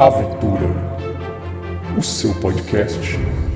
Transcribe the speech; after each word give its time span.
Aventura, 0.00 0.64
o 1.98 2.02
seu 2.02 2.34
podcast 2.40 2.98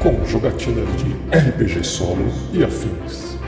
com 0.03 0.23
jogatinas 0.27 0.87
de 0.99 1.15
RPG 1.35 1.83
solo 1.83 2.21
e 2.53 2.63
afins. 2.63 3.39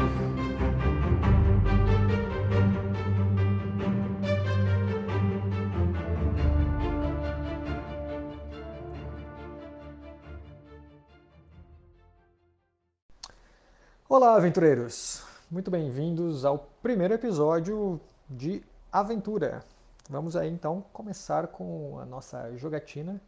Olá, 14.08 14.36
aventureiros! 14.36 15.22
Muito 15.50 15.70
bem-vindos 15.70 16.46
ao 16.46 16.60
primeiro 16.82 17.12
episódio 17.12 18.00
de 18.26 18.62
Aventura. 18.90 19.75
Vamos 20.08 20.36
aí 20.36 20.48
então 20.48 20.84
começar 20.92 21.48
com 21.48 21.98
a 21.98 22.04
nossa 22.04 22.56
jogatina. 22.56 23.20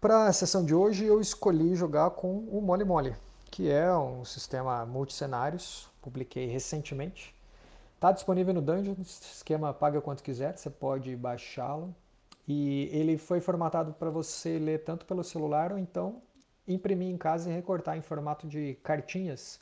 Para 0.00 0.26
a 0.26 0.32
sessão 0.32 0.64
de 0.64 0.72
hoje 0.72 1.04
eu 1.04 1.20
escolhi 1.20 1.74
jogar 1.74 2.10
com 2.10 2.38
o 2.38 2.60
Mole 2.60 2.84
Mole, 2.84 3.16
que 3.50 3.68
é 3.68 3.92
um 3.92 4.24
sistema 4.24 4.86
multicenários, 4.86 5.90
publiquei 6.00 6.46
recentemente. 6.46 7.34
Está 7.96 8.12
disponível 8.12 8.54
no 8.54 8.62
Dungeon, 8.62 8.94
esquema 9.00 9.74
paga 9.74 10.00
quanto 10.00 10.22
quiser, 10.22 10.56
você 10.56 10.70
pode 10.70 11.16
baixá-lo. 11.16 11.92
E 12.46 12.88
ele 12.92 13.18
foi 13.18 13.40
formatado 13.40 13.94
para 13.94 14.10
você 14.10 14.58
ler 14.58 14.84
tanto 14.84 15.04
pelo 15.06 15.24
celular 15.24 15.72
ou 15.72 15.78
então 15.78 16.22
imprimir 16.68 17.08
em 17.08 17.18
casa 17.18 17.50
e 17.50 17.52
recortar 17.52 17.96
em 17.96 18.00
formato 18.00 18.46
de 18.46 18.74
cartinhas. 18.82 19.58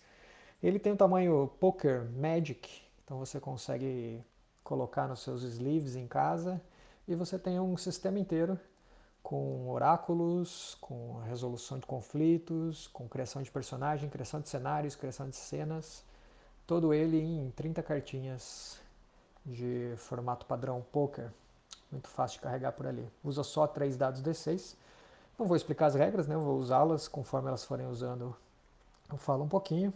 Ele 0.62 0.78
tem 0.78 0.92
o 0.92 0.96
tamanho 0.96 1.50
Poker 1.58 2.06
Magic, 2.10 2.82
então 3.04 3.18
você 3.18 3.40
consegue 3.40 4.22
colocar 4.64 5.08
nos 5.08 5.20
seus 5.20 5.42
sleeves 5.42 5.96
em 5.96 6.06
casa 6.06 6.60
e 7.06 7.14
você 7.14 7.38
tem 7.38 7.58
um 7.58 7.76
sistema 7.76 8.18
inteiro 8.18 8.58
com 9.22 9.68
oráculos, 9.70 10.76
com 10.80 11.20
resolução 11.20 11.78
de 11.78 11.86
conflitos, 11.86 12.88
com 12.88 13.08
criação 13.08 13.42
de 13.42 13.50
personagem, 13.50 14.10
criação 14.10 14.40
de 14.40 14.48
cenários, 14.48 14.96
criação 14.96 15.28
de 15.28 15.36
cenas, 15.36 16.04
todo 16.66 16.92
ele 16.92 17.20
em 17.20 17.50
30 17.52 17.82
cartinhas 17.82 18.80
de 19.44 19.94
formato 19.96 20.46
padrão 20.46 20.84
poker, 20.92 21.30
muito 21.90 22.08
fácil 22.08 22.38
de 22.38 22.44
carregar 22.44 22.72
por 22.72 22.86
ali. 22.86 23.08
Usa 23.22 23.42
só 23.42 23.66
três 23.66 23.96
dados 23.96 24.22
D6. 24.22 24.74
Não 25.38 25.46
vou 25.46 25.56
explicar 25.56 25.86
as 25.86 25.94
regras, 25.94 26.26
né? 26.26 26.34
Eu 26.34 26.40
vou 26.40 26.58
usá-las 26.58 27.08
conforme 27.08 27.48
elas 27.48 27.64
forem 27.64 27.86
usando. 27.86 28.34
Eu 29.10 29.18
falo 29.18 29.44
um 29.44 29.48
pouquinho. 29.48 29.92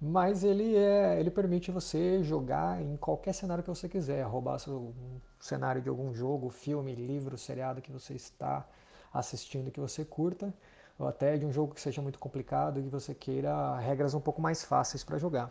Mas 0.00 0.42
ele, 0.44 0.74
é, 0.76 1.20
ele 1.20 1.30
permite 1.30 1.70
você 1.70 2.22
jogar 2.22 2.80
em 2.80 2.96
qualquer 2.96 3.34
cenário 3.34 3.62
que 3.62 3.68
você 3.68 3.86
quiser, 3.86 4.22
roubar 4.22 4.58
seu, 4.58 4.94
cenário 5.38 5.82
de 5.82 5.88
algum 5.88 6.14
jogo, 6.14 6.48
filme, 6.48 6.94
livro, 6.94 7.36
seriado 7.36 7.82
que 7.82 7.92
você 7.92 8.14
está 8.14 8.66
assistindo 9.12 9.70
que 9.70 9.80
você 9.80 10.04
curta, 10.04 10.54
ou 10.98 11.06
até 11.06 11.36
de 11.36 11.44
um 11.44 11.52
jogo 11.52 11.74
que 11.74 11.80
seja 11.80 12.00
muito 12.00 12.18
complicado 12.18 12.80
e 12.80 12.84
que 12.84 12.88
você 12.88 13.14
queira 13.14 13.76
regras 13.78 14.14
um 14.14 14.20
pouco 14.20 14.40
mais 14.40 14.64
fáceis 14.64 15.04
para 15.04 15.18
jogar. 15.18 15.50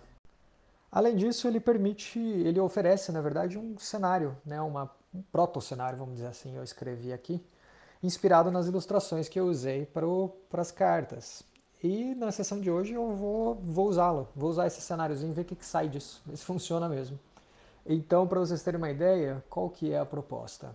Além 0.91 1.15
disso, 1.15 1.47
ele 1.47 1.59
permite, 1.59 2.19
ele 2.19 2.59
oferece, 2.59 3.11
na 3.11 3.21
verdade, 3.21 3.57
um 3.57 3.77
cenário, 3.77 4.35
né, 4.43 4.59
uma, 4.61 4.89
um 5.13 5.21
proto-cenário, 5.21 5.99
vamos 5.99 6.15
dizer 6.15 6.27
assim, 6.27 6.55
eu 6.55 6.63
escrevi 6.63 7.13
aqui, 7.13 7.43
inspirado 8.01 8.49
nas 8.49 8.65
ilustrações 8.65 9.29
que 9.29 9.39
eu 9.39 9.45
usei 9.45 9.85
para 9.85 10.07
as 10.61 10.71
cartas. 10.71 11.43
E 11.81 12.13
na 12.15 12.29
sessão 12.29 12.59
de 12.59 12.69
hoje 12.69 12.93
eu 12.93 13.15
vou, 13.15 13.55
vou 13.55 13.87
usá-lo, 13.87 14.27
vou 14.35 14.49
usar 14.49 14.67
esse 14.67 14.81
cenáriozinho 14.81 15.31
e 15.31 15.33
ver 15.33 15.43
o 15.43 15.45
que, 15.45 15.55
que 15.55 15.65
sai 15.65 15.87
disso, 15.87 16.21
se 16.35 16.43
funciona 16.43 16.89
mesmo. 16.89 17.17
Então, 17.85 18.27
para 18.27 18.39
vocês 18.41 18.61
terem 18.61 18.77
uma 18.77 18.89
ideia, 18.89 19.41
qual 19.49 19.69
que 19.69 19.93
é 19.93 19.97
a 19.97 20.05
proposta? 20.05 20.71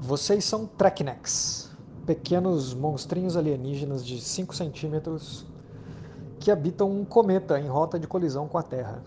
Vocês 0.00 0.44
são 0.44 0.66
Treknecks, 0.66 1.70
pequenos 2.04 2.74
monstrinhos 2.74 3.36
alienígenas 3.36 4.04
de 4.04 4.20
5 4.20 4.54
centímetros 4.54 5.46
que 6.40 6.50
habitam 6.50 6.90
um 6.90 7.04
cometa 7.04 7.58
em 7.58 7.68
rota 7.68 8.00
de 8.00 8.06
colisão 8.06 8.48
com 8.48 8.58
a 8.58 8.62
Terra. 8.62 9.02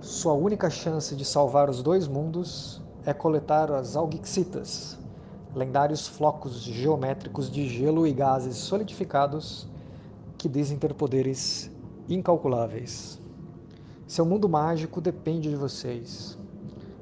Sua 0.00 0.32
única 0.32 0.68
chance 0.68 1.14
de 1.14 1.24
salvar 1.24 1.70
os 1.70 1.80
dois 1.80 2.08
mundos 2.08 2.82
é 3.06 3.14
coletar 3.14 3.70
as 3.70 3.94
Algixitas, 3.94 4.98
lendários 5.54 6.08
flocos 6.08 6.60
geométricos 6.62 7.50
de 7.50 7.68
gelo 7.68 8.06
e 8.06 8.12
gases 8.12 8.56
solidificados 8.56 9.68
que 10.36 10.48
dizem 10.48 10.76
ter 10.76 10.94
poderes 10.94 11.70
incalculáveis. 12.08 13.20
Seu 14.06 14.26
mundo 14.26 14.48
mágico 14.48 15.00
depende 15.00 15.48
de 15.48 15.56
vocês, 15.56 16.36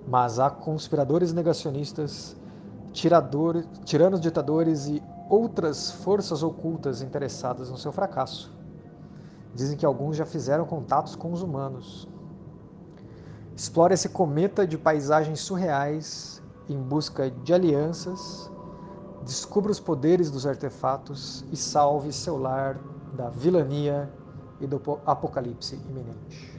mas 0.07 0.39
há 0.39 0.51
conspiradores 0.51 1.33
negacionistas, 1.33 2.37
tiradores, 2.93 3.67
tiranos 3.85 4.21
ditadores 4.21 4.87
e 4.87 5.03
outras 5.29 5.91
forças 5.91 6.43
ocultas 6.43 7.01
interessadas 7.01 7.71
no 7.71 7.79
seu 7.79 7.91
fracasso. 7.91 8.53
Dizem 9.55 9.77
que 9.77 9.87
alguns 9.87 10.17
já 10.17 10.27
fizeram 10.27 10.67
contatos 10.67 11.17
com 11.17 11.33
os 11.33 11.43
humanos. 11.43 12.09
Explore 13.57 13.95
esse 13.95 14.09
cometa 14.11 14.67
de 14.67 14.79
paisagens 14.79 15.41
surreais 15.41 16.42
em 16.72 16.83
busca 16.83 17.31
de 17.31 17.53
alianças, 17.53 18.50
descubra 19.25 19.71
os 19.71 19.81
poderes 19.81 20.31
dos 20.31 20.47
artefatos 20.47 21.44
e 21.53 21.56
salve 21.56 22.12
seu 22.12 22.37
lar 22.37 22.81
da 23.15 23.28
vilania 23.28 24.10
e 24.60 24.66
do 24.66 24.81
apocalipse 25.06 25.77
iminente. 25.77 26.53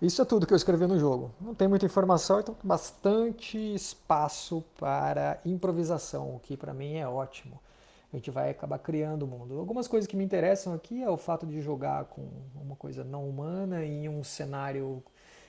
Isso 0.00 0.22
é 0.22 0.24
tudo 0.24 0.46
que 0.46 0.52
eu 0.52 0.56
escrevi 0.56 0.86
no 0.86 0.96
jogo. 0.96 1.32
Não 1.40 1.54
tem 1.54 1.66
muita 1.66 1.86
informação, 1.86 2.38
então 2.38 2.54
bastante 2.62 3.58
espaço 3.74 4.62
para 4.78 5.40
improvisação, 5.44 6.36
o 6.36 6.38
que 6.38 6.56
para 6.56 6.72
mim 6.72 6.94
é 6.94 7.08
ótimo. 7.08 7.58
A 8.12 8.16
gente 8.16 8.30
vai 8.30 8.48
acabar 8.48 8.78
criando 8.78 9.24
o 9.24 9.26
mundo. 9.26 9.58
Algumas 9.58 9.88
coisas 9.88 10.06
que 10.06 10.16
me 10.16 10.24
interessam 10.24 10.72
aqui 10.72 11.02
é 11.02 11.10
o 11.10 11.16
fato 11.16 11.44
de 11.44 11.60
jogar 11.60 12.04
com 12.04 12.26
uma 12.54 12.76
coisa 12.76 13.02
não 13.02 13.28
humana 13.28 13.84
em 13.84 14.08
um 14.08 14.22
cenário 14.22 15.02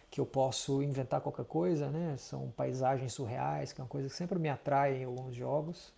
que 0.10 0.20
eu 0.20 0.26
posso 0.26 0.82
inventar 0.82 1.22
qualquer 1.22 1.46
coisa, 1.46 1.90
né? 1.90 2.16
São 2.18 2.52
paisagens 2.56 3.14
surreais, 3.14 3.72
que 3.74 3.82
é 3.82 3.84
uma 3.84 3.90
coisa 3.90 4.08
que 4.08 4.16
sempre 4.16 4.40
me 4.40 4.50
atrai 4.50 4.98
em 4.98 5.04
alguns 5.06 5.36
jogos. 5.36 5.94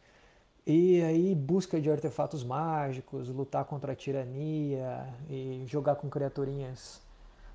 E 0.66 1.02
aí 1.02 1.34
busca 1.34 1.82
de 1.82 1.90
artefatos 1.90 2.44
mágicos, 2.44 3.30
lutar 3.30 3.66
contra 3.66 3.94
a 3.94 3.96
tirania 3.96 5.08
e 5.30 5.64
jogar 5.68 5.96
com 5.96 6.10
criaturinhas 6.10 7.02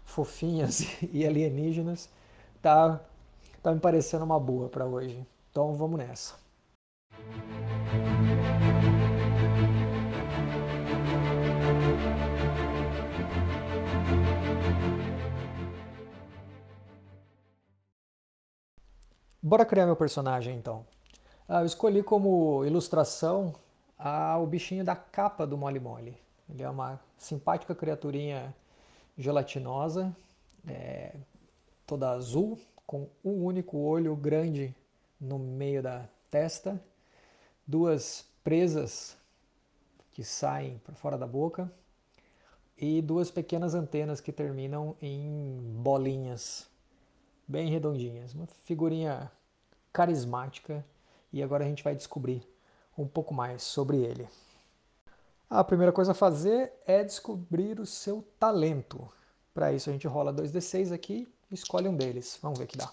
fofinhas 0.04 0.80
e 1.12 1.26
alienígenas, 1.26 2.08
tá 2.62 3.00
tá 3.62 3.72
me 3.72 3.80
parecendo 3.80 4.24
uma 4.24 4.38
boa 4.38 4.68
para 4.68 4.86
hoje. 4.86 5.26
Então 5.50 5.74
vamos 5.74 5.98
nessa. 5.98 6.36
Bora 19.46 19.64
criar 19.64 19.86
meu 19.86 19.94
personagem 19.94 20.56
então. 20.56 20.84
Ah, 21.48 21.60
eu 21.60 21.66
escolhi 21.66 22.02
como 22.02 22.64
ilustração 22.64 23.54
ah, 23.96 24.36
o 24.38 24.44
bichinho 24.44 24.84
da 24.84 24.96
capa 24.96 25.46
do 25.46 25.56
Mole 25.56 25.78
Mole. 25.78 26.18
Ele 26.50 26.64
é 26.64 26.68
uma 26.68 26.98
simpática 27.16 27.72
criaturinha 27.72 28.52
gelatinosa, 29.16 30.12
é, 30.66 31.14
toda 31.86 32.10
azul, 32.10 32.58
com 32.84 33.08
um 33.24 33.44
único 33.44 33.78
olho 33.78 34.16
grande 34.16 34.74
no 35.20 35.38
meio 35.38 35.80
da 35.80 36.08
testa, 36.28 36.82
duas 37.64 38.26
presas 38.42 39.16
que 40.10 40.24
saem 40.24 40.78
para 40.78 40.96
fora 40.96 41.16
da 41.16 41.24
boca 41.24 41.70
e 42.76 43.00
duas 43.00 43.30
pequenas 43.30 43.76
antenas 43.76 44.20
que 44.20 44.32
terminam 44.32 44.96
em 45.00 45.60
bolinhas 45.84 46.68
bem 47.46 47.70
redondinhas. 47.70 48.34
Uma 48.34 48.46
figurinha 48.64 49.30
carismática 49.96 50.84
e 51.32 51.42
agora 51.42 51.64
a 51.64 51.66
gente 51.66 51.82
vai 51.82 51.94
descobrir 51.94 52.46
um 52.98 53.08
pouco 53.08 53.32
mais 53.32 53.62
sobre 53.62 53.96
ele. 53.96 54.28
A 55.48 55.64
primeira 55.64 55.90
coisa 55.90 56.12
a 56.12 56.14
fazer 56.14 56.70
é 56.86 57.02
descobrir 57.02 57.80
o 57.80 57.86
seu 57.86 58.22
talento. 58.38 59.10
Para 59.54 59.72
isso 59.72 59.88
a 59.88 59.94
gente 59.94 60.06
rola 60.06 60.34
2d6 60.34 60.92
aqui 60.92 61.26
e 61.50 61.54
escolhe 61.54 61.88
um 61.88 61.96
deles. 61.96 62.38
Vamos 62.42 62.58
ver 62.58 62.66
que 62.66 62.76
dá. 62.76 62.90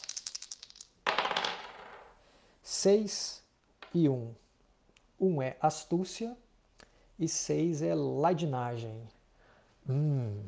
6 2.61 3.43
e 3.93 4.07
1. 4.07 4.13
Um. 4.13 4.35
1 5.19 5.27
um 5.27 5.41
é 5.41 5.57
astúcia 5.59 6.37
e 7.19 7.27
6 7.27 7.81
é 7.81 7.93
ladinagem. 7.93 9.09
Hum, 9.89 10.41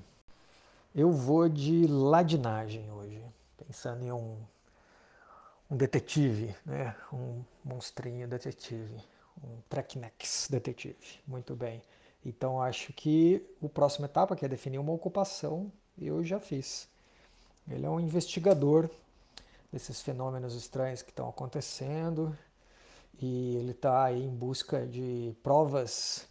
eu 0.96 1.12
vou 1.12 1.50
de 1.50 1.86
ladinagem 1.86 2.90
hoje, 2.94 3.22
pensando 3.58 4.06
em 4.06 4.12
um 4.14 4.38
um 5.70 5.76
detetive, 5.76 6.56
né? 6.66 6.96
um 7.12 7.44
monstrinho 7.64 8.28
detetive, 8.28 9.02
um 9.44 9.62
Treknex 9.70 10.48
detetive. 10.50 11.22
Muito 11.28 11.56
bem. 11.56 11.82
Então 12.26 12.62
acho 12.62 12.92
que 12.94 13.46
o 13.62 13.70
próximo 13.70 14.06
etapa, 14.06 14.36
que 14.36 14.46
é 14.46 14.48
definir 14.48 14.80
uma 14.80 14.94
ocupação, 14.94 15.72
eu 15.98 16.24
já 16.24 16.40
fiz. 16.40 16.88
Ele 17.70 17.86
é 17.86 17.90
um 17.90 18.00
investigador 18.00 18.90
desses 19.72 20.02
fenômenos 20.02 20.56
estranhos 20.56 21.02
que 21.02 21.10
estão 21.10 21.28
acontecendo 21.30 22.38
e 23.22 23.56
ele 23.58 23.72
está 23.72 24.06
aí 24.06 24.24
em 24.24 24.34
busca 24.34 24.86
de 24.86 25.36
provas 25.42 26.28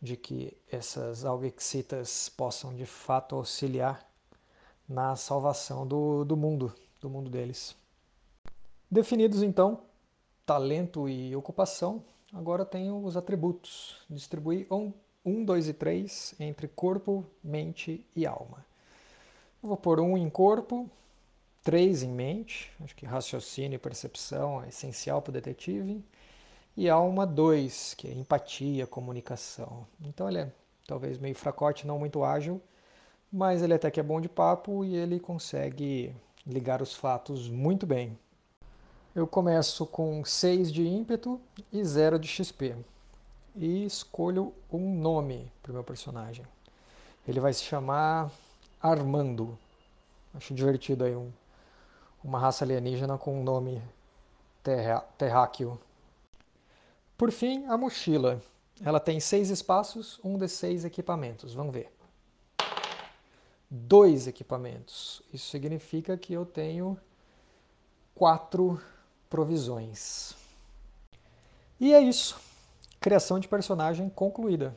de 0.00 0.16
que 0.16 0.56
essas 0.70 1.24
algexitas 1.24 2.28
possam 2.28 2.74
de 2.74 2.84
fato 2.84 3.34
auxiliar 3.34 4.06
na 4.88 5.16
salvação 5.16 5.86
do, 5.86 6.24
do 6.24 6.36
mundo, 6.36 6.72
do 7.00 7.08
mundo 7.08 7.30
deles. 7.30 7.74
Definidos 8.90 9.42
então 9.42 9.80
talento 10.46 11.08
e 11.08 11.34
ocupação, 11.34 12.04
agora 12.32 12.64
tenho 12.64 13.04
os 13.04 13.16
atributos. 13.16 14.00
Um, 14.70 14.92
um, 15.24 15.44
dois 15.44 15.68
e 15.68 15.72
três 15.72 16.36
entre 16.38 16.68
corpo, 16.68 17.24
mente 17.42 18.06
e 18.14 18.24
alma. 18.24 18.64
Eu 19.60 19.70
vou 19.70 19.76
pôr 19.76 19.98
um 19.98 20.16
em 20.16 20.30
corpo, 20.30 20.88
três 21.64 22.04
em 22.04 22.12
mente, 22.12 22.70
acho 22.80 22.94
que 22.94 23.04
raciocínio 23.04 23.74
e 23.74 23.78
percepção 23.78 24.62
é 24.62 24.68
essencial 24.68 25.20
para 25.20 25.30
o 25.30 25.34
detetive, 25.34 26.04
e 26.76 26.88
alma 26.88 27.26
dois, 27.26 27.92
que 27.94 28.06
é 28.06 28.12
empatia, 28.12 28.86
comunicação. 28.86 29.84
Então 30.00 30.28
ele 30.28 30.38
é 30.38 30.52
talvez 30.86 31.18
meio 31.18 31.34
fracote, 31.34 31.88
não 31.88 31.98
muito 31.98 32.22
ágil, 32.22 32.62
mas 33.32 33.62
ele 33.62 33.74
até 33.74 33.90
que 33.90 33.98
é 33.98 34.02
bom 34.02 34.20
de 34.20 34.28
papo 34.28 34.84
e 34.84 34.94
ele 34.94 35.18
consegue 35.18 36.14
ligar 36.46 36.80
os 36.80 36.94
fatos 36.94 37.48
muito 37.48 37.84
bem. 37.84 38.16
Eu 39.16 39.26
começo 39.26 39.86
com 39.86 40.22
6 40.22 40.70
de 40.70 40.86
ímpeto 40.86 41.40
e 41.72 41.82
0 41.82 42.18
de 42.18 42.28
XP. 42.28 42.76
E 43.54 43.86
escolho 43.86 44.52
um 44.70 44.94
nome 44.94 45.50
para 45.62 45.70
o 45.70 45.72
meu 45.72 45.82
personagem. 45.82 46.44
Ele 47.26 47.40
vai 47.40 47.50
se 47.54 47.62
chamar 47.62 48.30
Armando. 48.78 49.58
Acho 50.34 50.52
divertido 50.52 51.02
aí 51.02 51.16
um, 51.16 51.32
uma 52.22 52.38
raça 52.38 52.62
alienígena 52.62 53.16
com 53.16 53.40
um 53.40 53.42
nome 53.42 53.82
terra, 54.62 55.00
terráqueo. 55.16 55.80
Por 57.16 57.32
fim, 57.32 57.64
a 57.68 57.78
mochila. 57.78 58.42
Ela 58.84 59.00
tem 59.00 59.18
seis 59.18 59.48
espaços, 59.48 60.20
um 60.22 60.36
de 60.36 60.46
seis 60.46 60.84
equipamentos. 60.84 61.54
Vamos 61.54 61.72
ver. 61.72 61.90
Dois 63.70 64.26
equipamentos. 64.26 65.22
Isso 65.32 65.48
significa 65.48 66.18
que 66.18 66.34
eu 66.34 66.44
tenho 66.44 66.98
quatro 68.14 68.78
provisões. 69.28 70.34
E 71.78 71.92
é 71.92 72.00
isso. 72.00 72.38
Criação 73.00 73.38
de 73.38 73.48
personagem 73.48 74.08
concluída. 74.08 74.74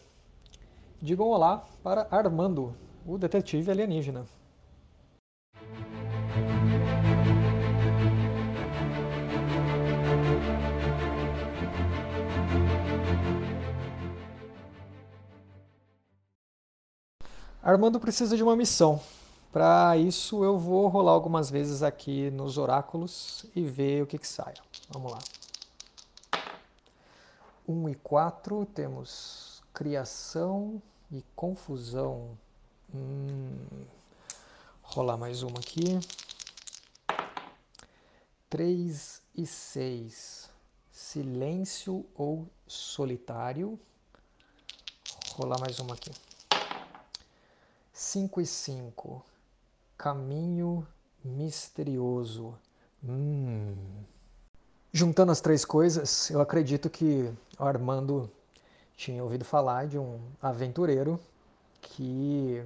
Digam 1.01 1.27
olá 1.27 1.65
para 1.81 2.07
Armando, 2.11 2.75
o 3.05 3.17
detetive 3.17 3.71
alienígena. 3.71 4.25
Armando 17.61 17.99
precisa 17.99 18.35
de 18.35 18.43
uma 18.43 18.55
missão. 18.55 18.99
Para 19.51 19.97
isso 19.97 20.43
eu 20.43 20.57
vou 20.57 20.87
rolar 20.87 21.13
algumas 21.13 21.49
vezes 21.49 21.81
aqui 21.81 22.29
nos 22.29 22.57
oráculos 22.57 23.45
e 23.55 23.63
ver 23.63 24.03
o 24.03 24.07
que, 24.07 24.17
que 24.17 24.27
sai. 24.27 24.53
Vamos 24.89 25.11
lá. 25.11 25.19
1 27.67 27.89
e 27.89 27.95
4 27.95 28.65
temos 28.67 29.63
criação 29.73 30.81
e 31.11 31.23
confusão. 31.35 32.37
Hum, 32.93 33.85
rolar 34.83 35.17
mais 35.17 35.41
uma 35.41 35.59
aqui. 35.59 35.99
3 38.49 39.21
e 39.35 39.45
6 39.45 40.49
silêncio 40.91 42.05
ou 42.13 42.47
solitário. 42.67 43.79
Rolar 45.33 45.59
mais 45.59 45.79
uma 45.79 45.95
aqui. 45.95 46.11
5 47.91 48.41
e 48.41 48.45
5. 48.45 49.25
Caminho 49.99 50.87
misterioso. 51.21 52.57
Hum. 53.03 53.75
Juntando 54.93 55.29
as 55.29 55.41
três 55.41 55.65
coisas, 55.65 56.29
eu 56.29 56.39
acredito 56.39 56.89
que 56.89 57.29
o 57.59 57.63
Armando 57.65 58.31
tinha 58.95 59.21
ouvido 59.21 59.43
falar 59.43 59.87
de 59.87 59.99
um 59.99 60.21
aventureiro 60.41 61.19
que 61.81 62.63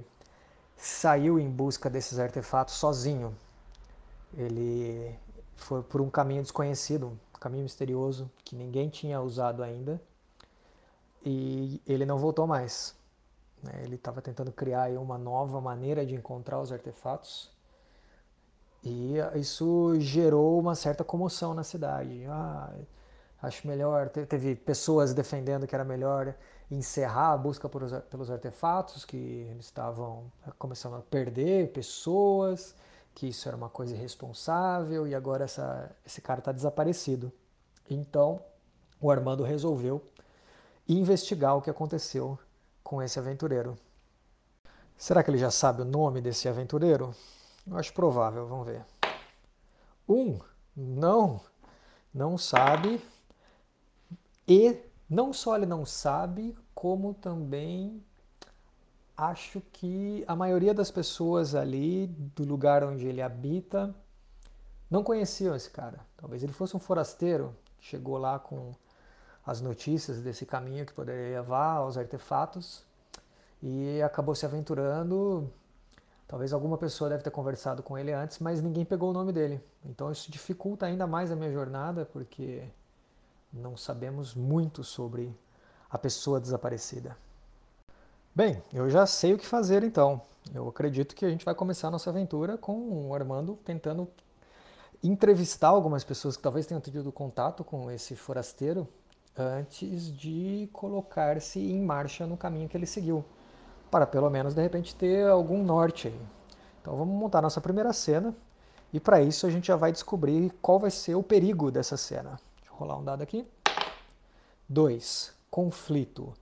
saiu 0.76 1.36
em 1.36 1.50
busca 1.50 1.90
desses 1.90 2.20
artefatos 2.20 2.74
sozinho. 2.74 3.34
Ele 4.38 5.12
foi 5.56 5.82
por 5.82 6.00
um 6.00 6.08
caminho 6.08 6.40
desconhecido, 6.40 7.18
um 7.34 7.38
caminho 7.40 7.64
misterioso 7.64 8.30
que 8.44 8.54
ninguém 8.54 8.88
tinha 8.88 9.20
usado 9.20 9.64
ainda 9.64 10.00
e 11.26 11.82
ele 11.84 12.06
não 12.06 12.16
voltou 12.16 12.46
mais. 12.46 12.94
Né? 13.64 13.82
Ele 13.82 13.96
estava 13.96 14.22
tentando 14.22 14.52
criar 14.52 14.90
uma 14.98 15.18
nova 15.18 15.60
maneira 15.60 16.04
de 16.04 16.14
encontrar 16.14 16.60
os 16.60 16.70
artefatos 16.70 17.54
e 18.84 19.14
isso 19.36 19.98
gerou 19.98 20.60
uma 20.60 20.74
certa 20.74 21.02
comoção 21.02 21.54
na 21.54 21.64
cidade. 21.64 22.26
Ah, 22.28 22.70
acho 23.42 23.66
melhor. 23.66 24.10
Teve 24.10 24.54
pessoas 24.54 25.14
defendendo 25.14 25.66
que 25.66 25.74
era 25.74 25.84
melhor 25.84 26.34
encerrar 26.70 27.32
a 27.32 27.36
busca 27.36 27.66
pelos 27.68 28.30
artefatos, 28.30 29.04
que 29.04 29.16
eles 29.50 29.64
estavam 29.64 30.30
começando 30.58 30.96
a 30.96 31.00
perder 31.00 31.72
pessoas, 31.72 32.74
que 33.14 33.28
isso 33.28 33.48
era 33.48 33.56
uma 33.56 33.70
coisa 33.70 33.94
irresponsável 33.94 35.06
e 35.06 35.14
agora 35.14 35.44
essa, 35.44 35.90
esse 36.04 36.20
cara 36.20 36.40
está 36.40 36.52
desaparecido. 36.52 37.32
Então 37.88 38.40
o 39.00 39.10
Armando 39.10 39.44
resolveu 39.44 40.02
investigar 40.86 41.56
o 41.56 41.62
que 41.62 41.70
aconteceu 41.70 42.38
com 42.84 43.02
esse 43.02 43.18
aventureiro. 43.18 43.76
Será 44.96 45.24
que 45.24 45.30
ele 45.30 45.38
já 45.38 45.50
sabe 45.50 45.82
o 45.82 45.84
nome 45.84 46.20
desse 46.20 46.48
aventureiro? 46.48 47.12
Eu 47.66 47.76
acho 47.78 47.92
provável, 47.92 48.46
vamos 48.46 48.66
ver. 48.66 48.84
Um, 50.08 50.38
não, 50.76 51.40
não 52.12 52.36
sabe. 52.36 53.00
E 54.46 54.78
não 55.08 55.32
só 55.32 55.56
ele 55.56 55.66
não 55.66 55.86
sabe, 55.86 56.56
como 56.74 57.14
também 57.14 58.04
acho 59.16 59.60
que 59.72 60.24
a 60.26 60.36
maioria 60.36 60.74
das 60.74 60.90
pessoas 60.90 61.54
ali 61.54 62.06
do 62.06 62.44
lugar 62.44 62.84
onde 62.84 63.06
ele 63.06 63.22
habita 63.22 63.94
não 64.90 65.02
conheciam 65.02 65.54
esse 65.54 65.70
cara. 65.70 66.00
Talvez 66.16 66.42
ele 66.42 66.52
fosse 66.52 66.76
um 66.76 66.80
forasteiro, 66.80 67.54
chegou 67.80 68.18
lá 68.18 68.38
com 68.38 68.72
as 69.46 69.60
notícias 69.60 70.20
desse 70.20 70.46
caminho 70.46 70.86
que 70.86 70.92
poderia 70.92 71.40
levar 71.40 71.76
aos 71.76 71.98
artefatos 71.98 72.82
e 73.62 74.00
acabou 74.02 74.34
se 74.34 74.46
aventurando. 74.46 75.50
Talvez 76.26 76.52
alguma 76.52 76.78
pessoa 76.78 77.10
deve 77.10 77.22
ter 77.22 77.30
conversado 77.30 77.82
com 77.82 77.98
ele 77.98 78.12
antes, 78.12 78.38
mas 78.38 78.62
ninguém 78.62 78.84
pegou 78.84 79.10
o 79.10 79.12
nome 79.12 79.32
dele. 79.32 79.60
Então 79.84 80.10
isso 80.10 80.30
dificulta 80.30 80.86
ainda 80.86 81.06
mais 81.06 81.30
a 81.30 81.36
minha 81.36 81.52
jornada, 81.52 82.06
porque 82.06 82.62
não 83.52 83.76
sabemos 83.76 84.34
muito 84.34 84.82
sobre 84.82 85.34
a 85.90 85.98
pessoa 85.98 86.40
desaparecida. 86.40 87.16
Bem, 88.34 88.62
eu 88.72 88.90
já 88.90 89.06
sei 89.06 89.34
o 89.34 89.38
que 89.38 89.46
fazer 89.46 89.84
então. 89.84 90.20
Eu 90.52 90.68
acredito 90.68 91.14
que 91.14 91.24
a 91.24 91.30
gente 91.30 91.44
vai 91.44 91.54
começar 91.54 91.88
a 91.88 91.90
nossa 91.90 92.10
aventura 92.10 92.58
com 92.58 93.08
o 93.08 93.14
Armando 93.14 93.56
tentando 93.64 94.08
entrevistar 95.02 95.68
algumas 95.68 96.02
pessoas 96.02 96.36
que 96.36 96.42
talvez 96.42 96.66
tenham 96.66 96.80
tido 96.80 97.12
contato 97.12 97.62
com 97.62 97.90
esse 97.90 98.16
forasteiro 98.16 98.88
antes 99.36 100.16
de 100.16 100.68
colocar-se 100.72 101.58
em 101.58 101.80
marcha 101.80 102.26
no 102.26 102.36
caminho 102.36 102.68
que 102.68 102.76
ele 102.76 102.86
seguiu, 102.86 103.24
para 103.90 104.06
pelo 104.06 104.30
menos 104.30 104.54
de 104.54 104.62
repente 104.62 104.94
ter 104.94 105.26
algum 105.26 105.62
norte 105.62 106.08
aí. 106.08 106.20
Então 106.80 106.96
vamos 106.96 107.18
montar 107.18 107.42
nossa 107.42 107.60
primeira 107.60 107.92
cena 107.92 108.34
e 108.92 109.00
para 109.00 109.20
isso 109.20 109.46
a 109.46 109.50
gente 109.50 109.66
já 109.66 109.76
vai 109.76 109.90
descobrir 109.90 110.52
qual 110.62 110.78
vai 110.78 110.90
ser 110.90 111.14
o 111.14 111.22
perigo 111.22 111.70
dessa 111.70 111.96
cena. 111.96 112.38
Deixa 112.56 112.70
eu 112.70 112.76
rolar 112.76 112.98
um 112.98 113.04
dado 113.04 113.22
aqui. 113.22 113.46
2. 114.68 115.32
Conflito. 115.50 116.32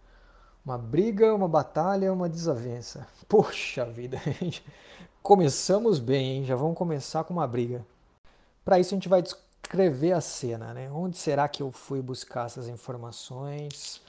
Uma 0.65 0.79
briga, 0.79 1.35
uma 1.35 1.49
batalha, 1.49 2.13
uma 2.13 2.29
desavença. 2.29 3.07
Poxa 3.29 3.85
vida, 3.85 4.21
começamos 5.23 5.99
bem, 5.99 6.37
hein? 6.37 6.45
Já 6.45 6.55
vamos 6.55 6.77
começar 6.77 7.25
com 7.25 7.33
uma 7.33 7.47
briga. 7.47 7.85
Para 8.65 8.79
isso 8.79 8.95
a 8.95 8.97
gente 8.97 9.09
vai 9.09 9.23
descrever 9.63 10.13
a 10.13 10.21
cena, 10.21 10.75
né? 10.75 10.91
Onde 10.91 11.17
será 11.17 11.49
que 11.49 11.63
eu 11.63 11.71
fui 11.71 12.03
buscar 12.03 12.47
essas 12.47 12.69
informações 12.69 14.03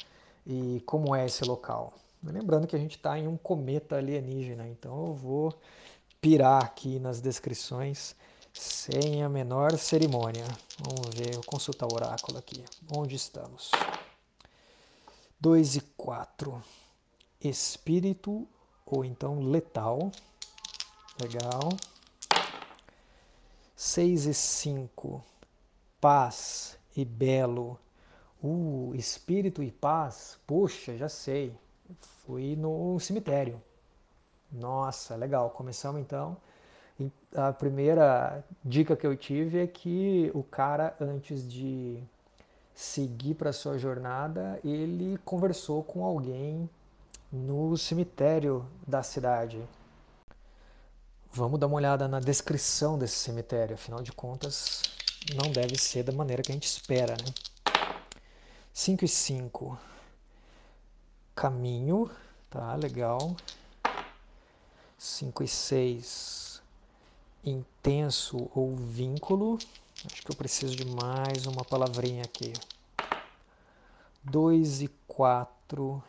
e 0.45 0.81
como 0.85 1.15
é 1.15 1.25
esse 1.25 1.45
local? 1.45 1.93
Lembrando 2.21 2.67
que 2.67 2.75
a 2.75 2.79
gente 2.79 2.97
está 2.97 3.17
em 3.17 3.27
um 3.27 3.37
cometa 3.37 3.97
alienígena, 3.97 4.67
então 4.67 5.07
eu 5.07 5.13
vou 5.13 5.53
pirar 6.19 6.63
aqui 6.63 6.99
nas 6.99 7.21
descrições 7.21 8.15
sem 8.53 9.23
a 9.23 9.29
menor 9.29 9.77
cerimônia. 9.77 10.45
Vamos 10.79 11.15
ver, 11.15 11.33
vou 11.33 11.43
consultar 11.43 11.87
o 11.87 11.93
oráculo 11.93 12.37
aqui. 12.37 12.63
Onde 12.95 13.15
estamos? 13.15 13.71
2 15.39 15.75
e 15.75 15.81
4. 15.81 16.63
Espírito 17.41 18.47
ou 18.85 19.03
então 19.03 19.39
letal. 19.41 20.11
Legal. 21.19 21.69
6 23.75 24.25
e 24.27 24.33
5. 24.33 25.32
Paz 26.03 26.77
e 26.97 27.05
belo. 27.05 27.79
Uh, 28.43 28.91
espírito 28.93 29.63
e 29.63 29.71
paz. 29.71 30.37
Puxa, 30.45 30.97
já 30.97 31.07
sei. 31.07 31.55
Fui 32.25 32.57
no 32.57 32.99
cemitério. 32.99 33.61
Nossa, 34.51 35.15
legal. 35.15 35.49
Começamos 35.51 36.01
então. 36.01 36.35
A 37.33 37.53
primeira 37.53 38.43
dica 38.65 38.97
que 38.97 39.07
eu 39.07 39.15
tive 39.15 39.59
é 39.59 39.65
que 39.65 40.29
o 40.33 40.43
cara, 40.43 40.93
antes 40.99 41.49
de 41.49 42.03
seguir 42.75 43.35
para 43.35 43.53
sua 43.53 43.77
jornada, 43.77 44.59
ele 44.61 45.17
conversou 45.23 45.81
com 45.85 46.03
alguém 46.03 46.69
no 47.31 47.77
cemitério 47.77 48.65
da 48.85 49.03
cidade. 49.03 49.65
Vamos 51.31 51.57
dar 51.61 51.67
uma 51.67 51.77
olhada 51.77 52.09
na 52.09 52.19
descrição 52.19 52.99
desse 52.99 53.15
cemitério, 53.15 53.75
afinal 53.75 54.01
de 54.01 54.11
contas, 54.11 54.83
não 55.35 55.51
deve 55.51 55.77
ser 55.77 56.03
da 56.03 56.11
maneira 56.11 56.43
que 56.43 56.51
a 56.51 56.53
gente 56.53 56.67
espera, 56.67 57.13
né? 57.13 57.33
5 58.73 59.05
e 59.05 59.07
5. 59.07 59.77
Caminho, 61.35 62.09
tá, 62.49 62.75
legal. 62.75 63.35
5 64.97 65.43
e 65.43 65.47
6. 65.47 66.61
Intenso 67.43 68.49
ou 68.53 68.75
vínculo. 68.75 69.57
Acho 70.05 70.21
que 70.21 70.31
eu 70.31 70.35
preciso 70.35 70.75
de 70.75 70.85
mais 70.85 71.45
uma 71.45 71.63
palavrinha 71.63 72.23
aqui. 72.23 72.53
2 74.23 74.81
e 74.81 74.87
4. 75.07 76.03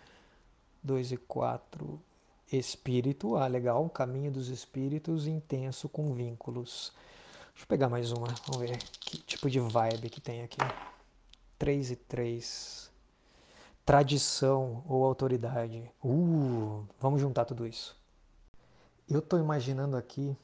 2 0.83 1.13
e 1.13 1.17
4 1.17 2.01
espírito, 2.53 3.37
ah, 3.37 3.47
legal, 3.47 3.89
caminho 3.89 4.31
dos 4.31 4.49
espíritos 4.49 5.27
intenso 5.27 5.89
com 5.89 6.13
vínculos. 6.13 6.93
Deixa 7.55 7.65
eu 7.65 7.69
pegar 7.69 7.89
mais 7.89 8.11
uma, 8.11 8.27
vamos 8.47 8.69
ver 8.69 8.77
que 9.01 9.17
tipo 9.19 9.49
de 9.49 9.61
vibe 9.61 10.11
que 10.11 10.21
tem 10.21 10.43
aqui. 10.43 10.59
3 11.57 11.93
e 11.93 11.97
3. 11.97 12.91
Tradição 13.87 14.83
ou 14.89 15.05
autoridade. 15.05 15.89
Uh, 16.05 16.85
vamos 16.99 17.21
juntar 17.21 17.45
tudo 17.45 17.65
isso. 17.65 17.97
Eu 19.09 19.21
estou 19.21 19.39
imaginando 19.39 19.97
aqui 19.97 20.37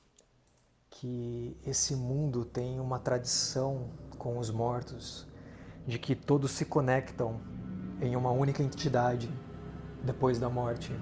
que 0.88 1.57
esse 1.67 1.97
mundo 1.97 2.45
tem 2.45 2.79
uma 2.79 3.00
tradição 3.00 3.90
com 4.17 4.38
os 4.38 4.49
mortos, 4.49 5.26
de 5.87 5.99
que 5.99 6.14
todos 6.14 6.52
se 6.52 6.64
conectam 6.64 7.40
em 8.00 8.14
uma 8.14 8.31
única 8.31 8.62
entidade 8.62 9.29
depois 10.05 10.38
da 10.38 10.49
morte. 10.49 10.93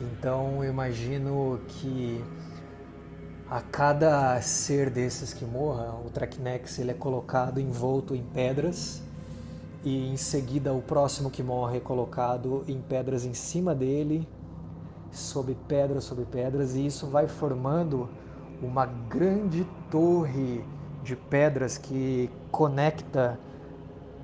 Então 0.00 0.62
eu 0.62 0.70
imagino 0.70 1.60
que 1.66 2.24
a 3.52 3.60
cada 3.60 4.40
ser 4.40 4.88
desses 4.88 5.34
que 5.34 5.44
morra, 5.44 5.94
o 6.06 6.08
Traquinex 6.08 6.78
ele 6.78 6.90
é 6.90 6.94
colocado 6.94 7.60
envolto 7.60 8.14
em 8.14 8.22
pedras 8.22 9.02
e 9.84 10.10
em 10.10 10.16
seguida 10.16 10.72
o 10.72 10.80
próximo 10.80 11.30
que 11.30 11.42
morre 11.42 11.76
é 11.76 11.80
colocado 11.80 12.64
em 12.66 12.80
pedras 12.80 13.26
em 13.26 13.34
cima 13.34 13.74
dele, 13.74 14.26
sob 15.10 15.54
pedras, 15.68 16.04
sob 16.04 16.24
pedras, 16.24 16.74
e 16.76 16.86
isso 16.86 17.06
vai 17.08 17.26
formando 17.26 18.08
uma 18.62 18.86
grande 18.86 19.68
torre 19.90 20.64
de 21.02 21.14
pedras 21.14 21.76
que 21.76 22.30
conecta 22.50 23.38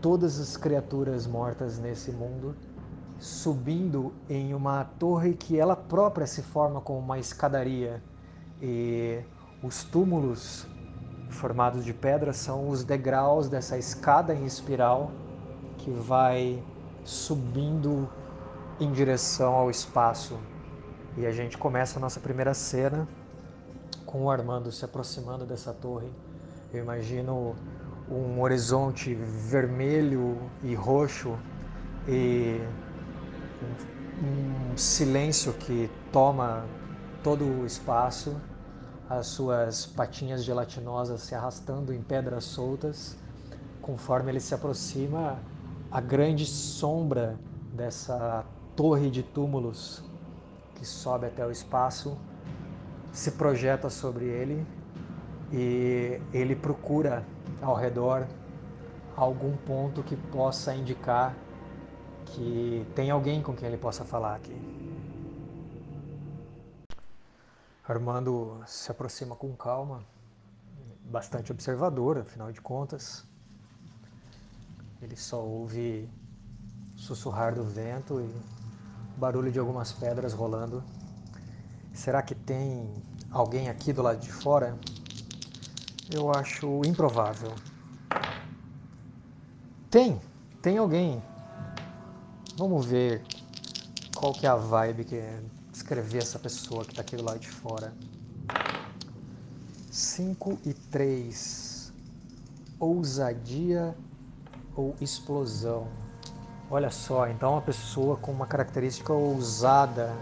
todas 0.01 0.41
as 0.41 0.57
criaturas 0.57 1.27
mortas 1.27 1.79
nesse 1.79 2.13
mundo 2.13 2.57
subindo 3.19 4.15
em 4.27 4.55
uma 4.55 4.85
torre 4.85 5.35
que 5.35 5.59
ela 5.59 5.77
própria 5.77 6.27
se 6.27 6.41
forma 6.41 6.81
como 6.81 7.01
uma 7.01 7.19
escadaria. 7.19 8.03
E 8.61 9.21
os 9.63 9.85
túmulos 9.85 10.67
formados 11.31 11.85
de 11.85 11.93
pedra 11.93 12.33
são 12.33 12.69
os 12.69 12.85
degraus 12.85 13.49
dessa 13.49 13.77
escada 13.77 14.35
em 14.35 14.47
espiral 14.47 15.11
que 15.79 15.91
vai 15.91 16.63
subindo 17.05 18.09
em 18.81 18.93
direção 18.93 19.55
ao 19.55 19.71
espaço. 19.71 20.39
E 21.17 21.27
a 21.27 21.33
gente 21.33 21.59
começa 21.59 21.99
a 21.99 22.01
nossa 22.01 22.21
primeira 22.21 22.55
cena 22.55 23.09
com 24.07 24.25
o 24.25 24.31
Armando 24.31 24.71
se 24.73 24.85
aproximando 24.85 25.45
dessa 25.45 25.73
torre. 25.73 26.09
Eu 26.73 26.83
imagino 26.83 27.55
um 28.11 28.41
horizonte 28.41 29.15
vermelho 29.15 30.39
e 30.63 30.75
roxo 30.75 31.37
e 32.07 32.61
um, 34.23 34.77
silêncio 34.77 35.53
que 35.53 35.91
toma 36.11 36.65
todo 37.23 37.45
o 37.45 37.67
espaço, 37.67 38.41
as 39.09 39.27
suas 39.29 39.87
patinhas 39.87 40.45
gelatinosas 40.45 41.23
se 41.23 41.35
arrastando 41.35 41.93
em 41.93 42.03
pedras 42.03 42.45
soltas. 42.45 43.17
Conforme 43.81 44.31
ele 44.31 44.41
se 44.41 44.55
aproxima, 44.55 45.39
a 45.91 46.01
grande 46.01 46.45
sombra 46.45 47.39
dessa 47.73 48.45
torre 48.77 49.11
de 49.11 49.23
túmulos 49.23 50.03
que 50.75 50.87
sobe 50.87 51.27
até 51.27 51.45
o 51.45 51.51
espaço 51.51 52.17
se 53.13 53.33
projeta 53.33 53.89
sobre 53.89 54.27
ele 54.27 54.67
e 55.53 56.21
ele 56.33 56.55
procura 56.55 57.25
ao 57.63 57.75
redor 57.75 58.27
algum 59.17 59.57
ponto 59.57 60.03
que 60.03 60.15
possa 60.15 60.75
indicar 60.75 61.35
que 62.27 62.87
tem 62.95 63.11
alguém 63.11 63.43
com 63.43 63.55
quem 63.55 63.67
ele 63.67 63.79
possa 63.79 64.05
falar 64.05 64.37
aqui. 64.37 64.78
Armando 67.89 68.61
se 68.67 68.91
aproxima 68.91 69.35
com 69.35 69.57
calma, 69.57 70.05
bastante 71.05 71.51
observador, 71.51 72.19
afinal 72.19 72.53
de 72.53 72.61
contas. 72.61 73.25
Ele 75.01 75.17
só 75.17 75.43
ouve 75.43 76.07
sussurrar 76.95 77.55
do 77.55 77.65
vento 77.65 78.21
e 78.21 79.19
barulho 79.19 79.51
de 79.51 79.59
algumas 79.59 79.91
pedras 79.91 80.35
rolando. 80.35 80.85
Será 81.95 82.21
que 82.21 82.35
tem 82.35 82.93
alguém 83.31 83.71
aqui 83.71 83.91
do 83.91 84.03
lado 84.03 84.21
de 84.21 84.31
fora? 84.31 84.77
Eu 86.13 86.31
acho 86.31 86.83
improvável. 86.85 87.55
Tem, 89.91 90.21
tem 90.61 90.77
alguém. 90.77 91.23
Vamos 92.59 92.85
ver 92.85 93.25
qual 94.15 94.35
que 94.35 94.47
é 94.47 94.51
a 94.51 94.57
vibe 94.57 95.05
que 95.05 95.17
é 95.17 95.43
descrever 95.79 96.19
essa 96.19 96.39
pessoa 96.39 96.85
que 96.85 96.91
está 96.91 97.03
aqui 97.03 97.17
do 97.17 97.25
lado 97.25 97.39
de 97.39 97.49
fora. 97.49 97.93
5 99.91 100.59
e 100.67 100.75
3. 100.75 101.93
Ousadia 102.81 103.97
ou 104.75 104.97
explosão. 105.01 105.89
Olha 106.71 106.91
só, 106.91 107.29
então 107.29 107.53
uma 107.53 107.63
pessoa 107.63 108.17
com 108.17 108.33
uma 108.33 108.47
característica 108.47 109.13
ousada 109.13 110.15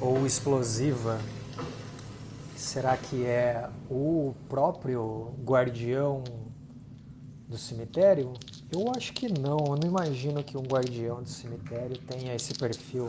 ou 0.00 0.26
explosiva. 0.26 1.18
Será 2.54 2.96
que 2.96 3.24
é 3.24 3.68
o 3.90 4.34
próprio 4.48 5.32
guardião 5.44 6.22
do 7.48 7.56
cemitério? 7.56 8.34
Eu 8.70 8.92
acho 8.94 9.12
que 9.12 9.28
não, 9.28 9.58
eu 9.66 9.76
não 9.76 9.88
imagino 9.88 10.42
que 10.44 10.56
um 10.56 10.62
guardião 10.62 11.22
do 11.22 11.28
cemitério 11.28 11.96
tenha 11.98 12.34
esse 12.34 12.54
perfil. 12.54 13.06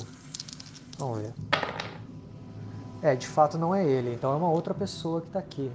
Vamos 0.97 1.19
ver. 1.19 1.33
É, 3.01 3.15
de 3.15 3.27
fato 3.27 3.57
não 3.57 3.75
é 3.75 3.85
ele, 3.85 4.13
então 4.13 4.33
é 4.33 4.35
uma 4.35 4.49
outra 4.49 4.73
pessoa 4.73 5.21
que 5.21 5.27
está 5.27 5.39
aqui. 5.39 5.71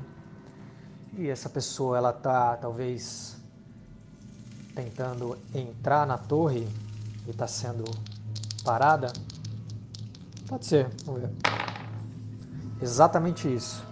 E 1.16 1.28
essa 1.28 1.48
pessoa, 1.48 1.96
ela 1.96 2.10
está 2.10 2.56
talvez 2.56 3.36
tentando 4.74 5.36
entrar 5.54 6.06
na 6.06 6.16
torre 6.16 6.66
e 7.26 7.30
está 7.30 7.46
sendo 7.46 7.84
parada. 8.64 9.12
Pode 10.48 10.66
ser, 10.66 10.88
vamos 11.04 11.22
ver. 11.22 11.30
Exatamente 12.80 13.52
isso. 13.52 13.84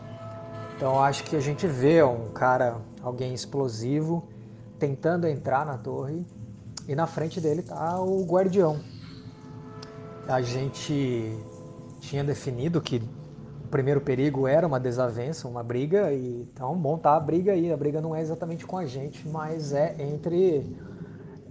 Então 0.76 1.02
acho 1.02 1.24
que 1.24 1.36
a 1.36 1.40
gente 1.40 1.66
vê 1.66 2.02
um 2.02 2.30
cara, 2.30 2.76
alguém 3.02 3.34
explosivo 3.34 4.26
tentando 4.78 5.26
entrar 5.26 5.66
na 5.66 5.76
torre 5.76 6.24
e 6.86 6.94
na 6.94 7.06
frente 7.06 7.40
dele 7.40 7.60
está 7.60 8.00
o 8.00 8.24
guardião. 8.24 8.80
A 10.28 10.42
gente 10.42 11.36
tinha 12.00 12.22
definido 12.22 12.80
que 12.80 13.02
o 13.64 13.68
primeiro 13.68 14.00
perigo 14.00 14.46
era 14.46 14.66
uma 14.66 14.78
desavença, 14.78 15.48
uma 15.48 15.62
briga, 15.62 16.12
e 16.12 16.42
então 16.42 16.74
montar 16.74 17.16
a 17.16 17.20
briga 17.20 17.52
aí. 17.52 17.72
A 17.72 17.76
briga 17.76 18.00
não 18.00 18.14
é 18.14 18.20
exatamente 18.20 18.66
com 18.66 18.76
a 18.76 18.86
gente, 18.86 19.26
mas 19.26 19.72
é 19.72 19.96
entre 19.98 20.76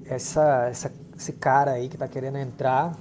essa, 0.05 0.67
essa 0.67 0.91
esse 1.17 1.34
cara 1.34 1.72
aí 1.72 1.89
que 1.89 1.96
está 1.96 2.07
querendo 2.07 2.38
entrar 2.38 2.96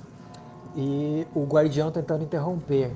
e 0.74 1.26
o 1.34 1.44
guardião 1.44 1.90
tentando 1.90 2.24
interromper. 2.24 2.90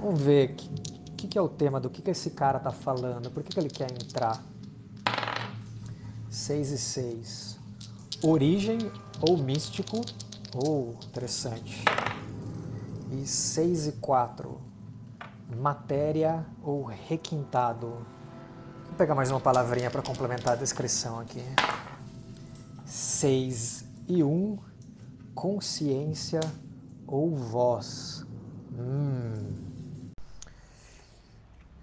Vamos 0.00 0.20
ver 0.20 0.50
o 0.50 0.54
que, 0.54 0.68
que, 1.16 1.28
que, 1.28 1.38
é 1.38 1.42
o 1.42 1.48
tema 1.48 1.80
do 1.80 1.90
que, 1.90 2.00
que 2.00 2.10
esse 2.10 2.30
cara 2.30 2.58
está 2.58 2.70
falando, 2.70 3.30
por 3.30 3.42
que, 3.42 3.50
que 3.50 3.58
ele 3.58 3.68
quer 3.68 3.90
entrar. 3.90 4.40
6 6.30 6.70
e 6.70 6.78
6. 6.78 7.58
Origem 8.22 8.78
ou 9.20 9.36
místico, 9.36 10.00
oh, 10.54 10.94
interessante. 11.06 11.84
E 13.10 13.26
6 13.26 13.86
e 13.86 13.92
4. 13.92 14.60
Matéria 15.56 16.44
ou 16.62 16.84
requintado. 16.84 18.06
Vou 18.86 18.94
pegar 18.96 19.14
mais 19.14 19.30
uma 19.30 19.40
palavrinha 19.40 19.90
para 19.90 20.02
complementar 20.02 20.54
a 20.54 20.56
descrição 20.56 21.18
aqui. 21.20 21.42
6 22.84 23.84
e 24.08 24.22
1, 24.22 24.26
um, 24.26 24.58
consciência 25.34 26.40
ou 27.06 27.34
voz. 27.34 28.26
Hum. 28.72 29.68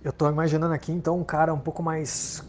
Eu 0.04 0.12
estou 0.12 0.30
imaginando 0.30 0.74
aqui 0.74 0.92
então 0.92 1.20
um 1.20 1.24
cara 1.24 1.54
um 1.54 1.60
pouco 1.60 1.82
mais 1.82 2.44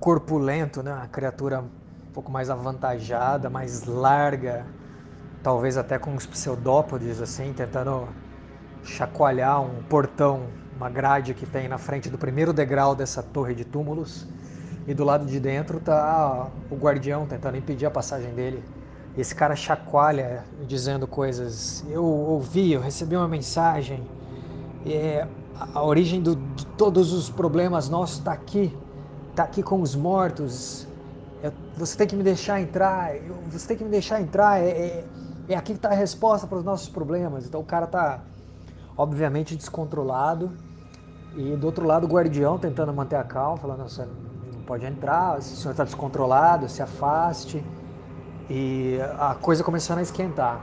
corpulento, 0.00 0.82
né? 0.82 0.92
Uma 0.92 1.08
criatura 1.08 1.60
um 1.60 2.12
pouco 2.12 2.30
mais 2.30 2.48
avantajada, 2.48 3.50
mais 3.50 3.84
larga, 3.84 4.66
talvez 5.44 5.76
até 5.76 5.98
com 5.98 6.10
uns 6.10 6.24
pseudópodes 6.24 7.20
assim, 7.20 7.52
tentando 7.52 8.08
chacoalhar 8.82 9.60
um 9.60 9.82
portão, 9.82 10.44
uma 10.74 10.88
grade 10.88 11.34
que 11.34 11.44
tem 11.44 11.68
na 11.68 11.76
frente 11.76 12.08
do 12.08 12.16
primeiro 12.16 12.50
degrau 12.50 12.96
dessa 12.96 13.22
torre 13.22 13.54
de 13.54 13.62
túmulos. 13.64 14.26
E 14.86 14.94
do 14.94 15.04
lado 15.04 15.26
de 15.26 15.38
dentro 15.38 15.80
tá 15.80 16.48
o 16.70 16.76
guardião 16.76 17.26
tentando 17.26 17.56
impedir 17.58 17.86
a 17.86 17.90
passagem 17.90 18.34
dele. 18.34 18.64
Esse 19.16 19.34
cara 19.34 19.54
chacoalha 19.54 20.44
dizendo 20.66 21.06
coisas. 21.06 21.84
Eu 21.88 22.04
ouvi, 22.04 22.72
eu 22.72 22.80
recebi 22.80 23.14
uma 23.14 23.28
mensagem. 23.28 24.02
É, 24.84 25.26
a 25.74 25.82
origem 25.82 26.20
do, 26.20 26.36
de 26.36 26.66
todos 26.66 27.12
os 27.12 27.30
problemas 27.30 27.88
nossos 27.88 28.18
está 28.18 28.32
aqui. 28.32 28.76
Está 29.30 29.44
aqui 29.44 29.62
com 29.62 29.80
os 29.80 29.94
mortos. 29.94 30.86
Eu, 31.42 31.52
você 31.76 31.96
tem 31.96 32.06
que 32.06 32.16
me 32.16 32.22
deixar 32.22 32.60
entrar. 32.60 33.14
Eu, 33.16 33.36
você 33.50 33.68
tem 33.68 33.76
que 33.76 33.84
me 33.84 33.90
deixar 33.90 34.20
entrar. 34.20 34.60
É, 34.60 34.68
é, 34.68 35.04
é 35.48 35.56
aqui 35.56 35.72
que 35.72 35.78
está 35.78 35.90
a 35.90 35.94
resposta 35.94 36.46
para 36.46 36.58
os 36.58 36.64
nossos 36.64 36.88
problemas. 36.88 37.46
Então 37.46 37.60
o 37.60 37.64
cara 37.64 37.84
está, 37.84 38.20
obviamente, 38.96 39.56
descontrolado. 39.56 40.52
E 41.36 41.56
do 41.56 41.66
outro 41.66 41.86
lado, 41.86 42.06
o 42.06 42.08
guardião 42.08 42.58
tentando 42.58 42.92
manter 42.92 43.16
a 43.16 43.24
calma, 43.24 43.56
falando: 43.56 43.82
você 43.82 44.06
não 44.54 44.62
pode 44.62 44.86
entrar, 44.86 45.38
o 45.38 45.42
senhor 45.42 45.72
está 45.72 45.84
descontrolado, 45.84 46.68
se 46.68 46.82
afaste. 46.82 47.64
E 48.48 48.98
a 49.18 49.34
coisa 49.34 49.64
começando 49.64 49.98
a 49.98 50.02
esquentar. 50.02 50.60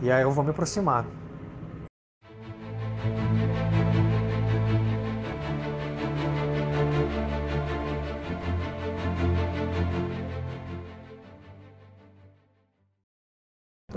E 0.00 0.10
aí 0.10 0.22
eu 0.22 0.30
vou 0.30 0.42
me 0.44 0.50
aproximar. 0.50 1.04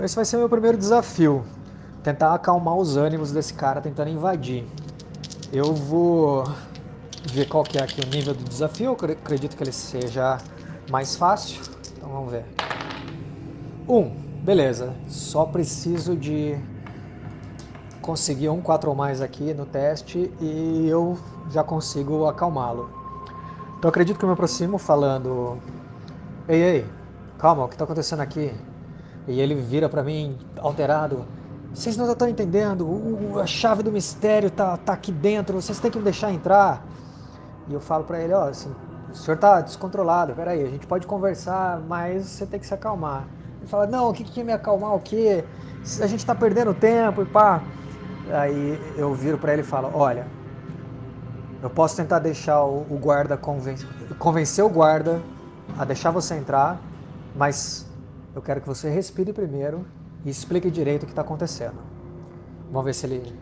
Esse 0.04 0.14
vai 0.14 0.24
ser 0.24 0.36
meu 0.36 0.48
primeiro 0.48 0.76
desafio. 0.76 1.44
Tentar 2.02 2.34
acalmar 2.34 2.76
os 2.76 2.96
ânimos 2.96 3.32
desse 3.32 3.54
cara 3.54 3.80
tentando 3.80 4.10
invadir. 4.10 4.64
Eu 5.52 5.74
vou 5.74 6.44
ver 7.24 7.48
qual 7.48 7.64
que 7.64 7.78
é 7.78 7.82
aqui 7.82 8.00
o 8.00 8.06
nível 8.08 8.34
do 8.34 8.44
desafio. 8.44 8.96
Eu 9.00 9.12
acredito 9.12 9.56
que 9.56 9.62
ele 9.62 9.72
seja 9.72 10.38
mais 10.90 11.16
fácil. 11.16 11.60
Então 11.96 12.08
vamos 12.10 12.30
ver. 12.30 12.44
Um, 13.88 14.10
beleza. 14.42 14.94
Só 15.08 15.44
preciso 15.46 16.14
de 16.14 16.58
conseguir 18.02 18.50
um 18.50 18.60
4 18.60 18.88
ou 18.88 18.94
mais 18.94 19.20
aqui 19.20 19.52
no 19.52 19.66
teste 19.66 20.30
e 20.40 20.86
eu 20.88 21.18
já 21.50 21.64
consigo 21.64 22.26
acalmá-lo. 22.26 22.90
Então 23.78 23.88
acredito 23.88 24.18
que 24.18 24.24
eu 24.24 24.28
me 24.28 24.34
aproximo 24.34 24.78
falando: 24.78 25.58
Ei, 26.48 26.62
ei, 26.62 26.86
calma, 27.38 27.64
o 27.64 27.68
que 27.68 27.74
está 27.74 27.84
acontecendo 27.84 28.20
aqui? 28.20 28.52
E 29.26 29.40
ele 29.40 29.54
vira 29.54 29.88
para 29.88 30.02
mim 30.02 30.38
alterado: 30.58 31.24
Vocês 31.72 31.96
não 31.96 32.10
estão 32.10 32.28
entendendo, 32.28 33.38
a 33.40 33.46
chave 33.46 33.82
do 33.82 33.92
mistério 33.92 34.50
tá, 34.50 34.76
tá 34.76 34.92
aqui 34.92 35.12
dentro, 35.12 35.60
vocês 35.60 35.78
têm 35.78 35.90
que 35.90 35.98
me 35.98 36.04
deixar 36.04 36.32
entrar. 36.32 36.86
E 37.68 37.74
eu 37.74 37.80
falo 37.80 38.04
para 38.04 38.20
ele: 38.20 38.32
Ó, 38.32 38.48
assim, 38.48 38.72
o 39.10 39.14
senhor 39.14 39.36
está 39.36 39.60
descontrolado, 39.60 40.34
peraí, 40.34 40.62
a 40.62 40.68
gente 40.68 40.86
pode 40.86 41.06
conversar, 41.06 41.80
mas 41.88 42.26
você 42.26 42.44
tem 42.44 42.60
que 42.60 42.66
se 42.66 42.74
acalmar. 42.74 43.24
Ele 43.58 43.66
fala, 43.66 43.86
não, 43.86 44.10
o 44.10 44.12
que 44.12 44.22
que 44.22 44.44
me 44.44 44.52
acalmar 44.52 44.94
o 44.94 45.00
quê? 45.00 45.42
A 46.00 46.06
gente 46.06 46.20
está 46.20 46.34
perdendo 46.34 46.74
tempo 46.74 47.22
e 47.22 47.24
pá. 47.24 47.62
Aí 48.30 48.78
eu 48.96 49.14
viro 49.14 49.38
para 49.38 49.52
ele 49.52 49.62
e 49.62 49.64
falo, 49.64 49.90
olha, 49.94 50.26
eu 51.62 51.70
posso 51.70 51.96
tentar 51.96 52.18
deixar 52.18 52.62
o, 52.62 52.84
guarda 53.00 53.36
convencer, 53.36 53.88
convencer 54.18 54.64
o 54.64 54.68
guarda 54.68 55.22
a 55.78 55.84
deixar 55.84 56.10
você 56.10 56.34
entrar, 56.34 56.78
mas 57.34 57.85
eu 58.36 58.42
quero 58.42 58.60
que 58.60 58.68
você 58.68 58.90
respire 58.90 59.32
primeiro 59.32 59.86
e 60.22 60.28
explique 60.28 60.70
direito 60.70 61.04
o 61.04 61.06
que 61.06 61.12
está 61.12 61.22
acontecendo. 61.22 61.78
Vamos 62.70 62.84
ver 62.84 62.94
se 62.94 63.06
ele 63.06 63.34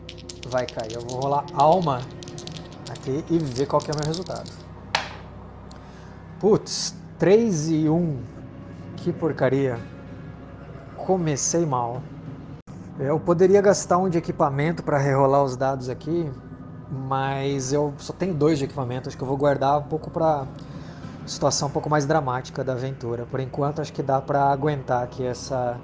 vai 0.48 0.66
cair. 0.66 0.94
Eu 0.94 1.00
vou 1.00 1.20
rolar 1.20 1.44
alma 1.52 2.00
aqui 2.88 3.24
e 3.28 3.37
ver 3.37 3.66
qual 3.66 3.83
que 3.83 3.90
é 3.90 3.94
o 3.94 3.96
meu 3.96 4.07
resultado. 4.07 4.48
Putz, 6.38 6.94
3 7.18 7.70
e 7.70 7.88
1. 7.88 8.22
Que 8.96 9.12
porcaria 9.12 9.80
comecei 10.96 11.66
mal. 11.66 12.00
Eu 12.96 13.18
poderia 13.18 13.61
gastar 13.61 13.98
um 13.98 14.09
de 14.09 14.16
equipamento 14.16 14.85
para 14.85 14.96
rerolar 14.96 15.42
os 15.42 15.57
dados 15.57 15.88
aqui, 15.88 16.30
mas 16.88 17.72
eu 17.72 17.92
só 17.98 18.12
tenho 18.12 18.33
dois 18.33 18.61
de 18.61 18.66
equipamento. 18.66 19.09
Acho 19.09 19.18
que 19.18 19.24
eu 19.24 19.28
vou 19.28 19.37
guardar 19.37 19.80
um 19.80 19.88
pouco 19.88 20.09
para 20.09 20.46
situação 21.26 21.68
um 21.68 21.70
pouco 21.70 21.88
mais 21.88 22.06
dramática 22.06 22.62
da 22.62 22.72
aventura. 22.72 23.26
Por 23.26 23.40
enquanto, 23.40 23.80
acho 23.80 23.92
que 23.92 24.02
dá 24.02 24.20
para 24.20 24.50
aguentar 24.50 25.02
aqui 25.02 25.24
essa 25.24 25.78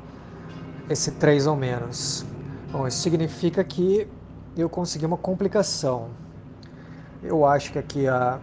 esse 0.88 1.12
3 1.12 1.46
ou 1.46 1.54
menos. 1.54 2.26
Bom, 2.72 2.86
isso 2.86 2.98
significa 2.98 3.62
que 3.62 4.08
eu 4.56 4.68
consegui 4.68 5.06
uma 5.06 5.16
complicação. 5.16 6.08
Eu 7.22 7.46
acho 7.46 7.72
que 7.72 7.78
aqui 7.78 8.08
a, 8.08 8.40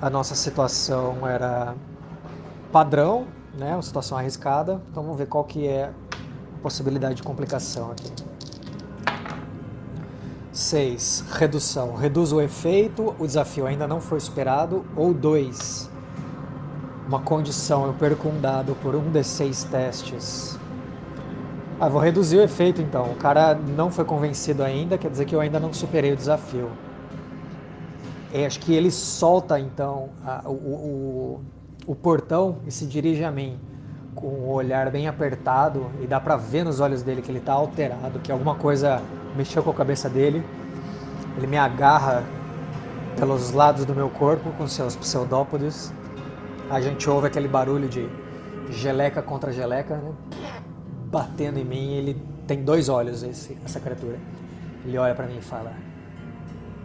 a 0.00 0.10
nossa 0.10 0.34
situação 0.34 1.26
era 1.26 1.74
padrão, 2.70 3.26
né? 3.56 3.72
Uma 3.72 3.82
situação 3.82 4.18
arriscada. 4.18 4.80
Então 4.90 5.02
vamos 5.02 5.18
ver 5.18 5.26
qual 5.26 5.44
que 5.44 5.66
é 5.66 5.90
possibilidade 6.62 7.16
de 7.16 7.22
complicação 7.22 7.90
aqui. 7.92 8.12
6. 10.52 11.24
Redução. 11.30 11.94
Reduz 11.94 12.32
o 12.32 12.40
efeito, 12.40 13.14
o 13.18 13.26
desafio 13.26 13.66
ainda 13.66 13.86
não 13.86 14.00
foi 14.00 14.20
superado. 14.20 14.84
Ou 14.94 15.14
2. 15.14 15.88
Uma 17.08 17.20
condição, 17.20 17.86
eu 17.86 17.94
perco 17.94 18.28
um 18.28 18.38
dado 18.38 18.74
por 18.82 18.94
um 18.94 19.10
D6 19.10 19.70
testes. 19.70 20.58
Ah, 21.80 21.88
vou 21.88 22.02
reduzir 22.02 22.36
o 22.36 22.42
efeito 22.42 22.82
então. 22.82 23.12
O 23.12 23.14
cara 23.14 23.54
não 23.54 23.90
foi 23.90 24.04
convencido 24.04 24.62
ainda, 24.62 24.98
quer 24.98 25.10
dizer 25.10 25.24
que 25.24 25.34
eu 25.34 25.40
ainda 25.40 25.58
não 25.58 25.72
superei 25.72 26.12
o 26.12 26.16
desafio. 26.16 26.68
É, 28.30 28.44
acho 28.44 28.60
que 28.60 28.74
ele 28.74 28.90
solta 28.90 29.58
então 29.58 30.10
a, 30.22 30.42
o, 30.44 30.52
o, 30.52 31.40
o 31.86 31.94
portão 31.94 32.56
e 32.66 32.70
se 32.70 32.84
dirige 32.84 33.24
a 33.24 33.30
mim 33.30 33.58
com 34.14 34.26
o 34.26 34.52
olhar 34.52 34.90
bem 34.90 35.08
apertado 35.08 35.86
e 36.02 36.06
dá 36.06 36.20
para 36.20 36.36
ver 36.36 36.62
nos 36.62 36.78
olhos 36.78 37.02
dele 37.02 37.22
que 37.22 37.30
ele 37.30 37.38
está 37.38 37.54
alterado, 37.54 38.18
que 38.18 38.30
alguma 38.30 38.56
coisa 38.56 39.00
mexeu 39.34 39.62
com 39.62 39.70
a 39.70 39.74
cabeça 39.74 40.10
dele. 40.10 40.44
Ele 41.38 41.46
me 41.46 41.56
agarra 41.56 42.22
pelos 43.18 43.52
lados 43.52 43.86
do 43.86 43.94
meu 43.94 44.10
corpo 44.10 44.50
com 44.58 44.66
seus 44.68 44.94
pseudópodes. 44.94 45.90
A 46.70 46.80
gente 46.82 47.08
ouve 47.08 47.26
aquele 47.26 47.48
barulho 47.48 47.88
de 47.88 48.08
geleca 48.70 49.22
contra 49.22 49.50
geleca, 49.50 49.96
né? 49.96 50.12
batendo 51.06 51.58
em 51.58 51.64
mim. 51.64 51.92
Ele 51.94 52.22
tem 52.46 52.62
dois 52.62 52.90
olhos, 52.90 53.22
esse, 53.22 53.56
essa 53.64 53.80
criatura. 53.80 54.18
Ele 54.84 54.98
olha 54.98 55.14
para 55.14 55.26
mim 55.26 55.38
e 55.38 55.42
fala: 55.42 55.72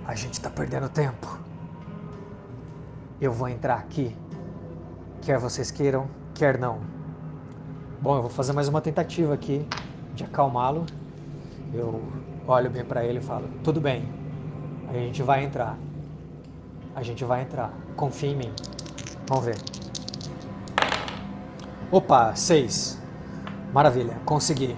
A 0.06 0.15
gente 0.15 0.34
está 0.34 0.50
perdendo 0.50 0.88
tempo. 0.88 1.38
Eu 3.19 3.32
vou 3.32 3.50
entrar 3.50 3.76
aqui, 3.76 4.15
quer 5.22 5.38
vocês 5.38 5.69
queiram, 5.69 6.08
quer 6.34 6.58
não. 6.58 6.80
Bom, 8.02 8.15
eu 8.15 8.22
vou 8.22 8.32
fazer 8.32 8.54
mais 8.54 8.67
uma 8.67 8.82
tentativa 8.82 9.34
aqui 9.34 9.65
de 10.15 10.24
acalmá-lo. 10.24 10.86
Eu 11.74 12.02
olho 12.48 12.69
bem 12.69 12.86
para 12.86 13.04
ele 13.04 13.19
e 13.19 13.22
falo: 13.22 13.50
tudo 13.63 13.82
bem, 13.82 14.08
a 14.89 14.93
gente 14.93 15.22
vai 15.22 15.43
entrar. 15.43 15.78
A 16.96 17.04
gente 17.04 17.26
vai 17.26 17.41
entrar. 17.41 17.74
Confia 17.98 18.30
em 18.30 18.36
mim. 18.36 18.52
Vamos 19.27 19.45
ver. 19.45 19.57
Opa, 21.91 22.36
seis. 22.36 22.99
Maravilha, 23.73 24.19
consegui. 24.25 24.75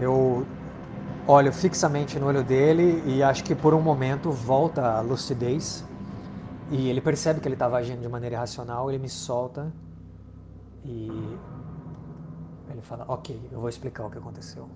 Eu 0.00 0.46
olho 1.26 1.52
fixamente 1.52 2.18
no 2.18 2.26
olho 2.26 2.42
dele 2.42 3.02
e 3.06 3.22
acho 3.22 3.44
que 3.44 3.54
por 3.54 3.74
um 3.74 3.80
momento 3.80 4.30
volta 4.30 4.98
a 4.98 5.00
lucidez. 5.00 5.84
E 6.70 6.88
ele 6.88 7.00
percebe 7.00 7.40
que 7.40 7.48
ele 7.48 7.54
estava 7.54 7.76
agindo 7.76 8.00
de 8.00 8.08
maneira 8.08 8.36
irracional, 8.36 8.88
ele 8.90 8.98
me 8.98 9.08
solta 9.08 9.72
e 10.84 11.08
ele 12.70 12.80
fala, 12.80 13.04
ok, 13.08 13.48
eu 13.50 13.58
vou 13.58 13.68
explicar 13.68 14.06
o 14.06 14.10
que 14.10 14.18
aconteceu. 14.18 14.68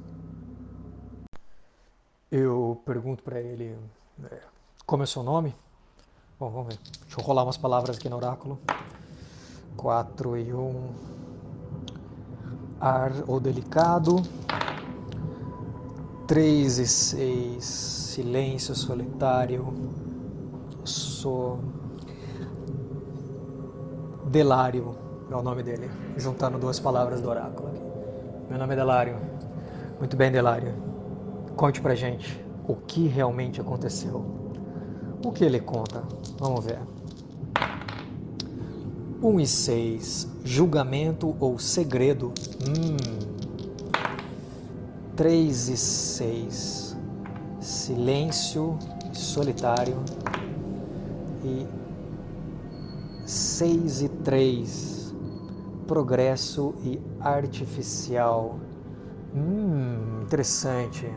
Eu 2.31 2.83
pergunto 2.85 3.23
para 3.23 3.41
ele, 3.41 3.79
é, 4.25 4.41
como 4.85 5.03
é 5.03 5.05
o 5.05 5.07
seu 5.07 5.23
nome? 5.23 5.55
Bom, 6.39 6.51
vamos 6.51 6.67
ver. 6.69 6.79
Deixa 7.03 7.21
eu 7.21 7.25
rolar 7.25 7.45
umas 7.45 7.57
palavras 7.57 7.97
aqui 7.97 8.09
no 8.09 8.17
oráculo. 8.17 8.59
4 9.77 10.37
e 10.37 10.53
1. 10.53 10.59
Um. 10.59 10.91
Ar 12.81 13.13
ou 13.27 13.39
delicado. 13.39 14.17
3 16.27 16.79
e 16.79 16.87
6. 16.87 17.65
Silêncio 17.65 18.75
solitário. 18.75 19.73
Sou 20.85 21.61
Delário 24.27 24.97
é 25.31 25.37
o 25.37 25.43
nome 25.43 25.63
dele, 25.63 25.91
juntando 26.17 26.59
duas 26.59 26.81
palavras 26.81 27.21
do 27.21 27.29
oráculo. 27.29 27.69
Aqui. 27.69 27.81
Meu 28.51 28.59
nome 28.59 28.73
é 28.73 28.77
Delário. 28.77 29.17
Muito 29.99 30.17
bem, 30.17 30.31
Delário. 30.31 30.75
Conte 31.57 31.81
pra 31.81 31.95
gente 31.95 32.45
o 32.67 32.75
que 32.75 33.07
realmente 33.07 33.61
aconteceu. 33.61 34.44
O 35.25 35.33
que 35.33 35.43
ele 35.43 35.59
conta? 35.59 36.03
Vamos 36.39 36.63
ver. 36.67 36.79
1 39.23 39.41
e 39.41 39.47
6. 39.47 40.29
Julgamento 40.45 41.35
ou 41.41 41.59
segredo? 41.59 42.31
Hum. 42.69 42.99
3 45.17 45.69
e 45.71 45.77
6. 45.79 46.97
Silêncio 47.59 48.79
solitário. 49.15 49.97
E 51.43 51.67
6 53.25 54.03
e 54.03 54.09
3. 54.11 55.15
Progresso 55.87 56.75
e 56.85 57.01
artificial. 57.19 58.59
Hum, 59.35 60.21
interessante. 60.23 61.11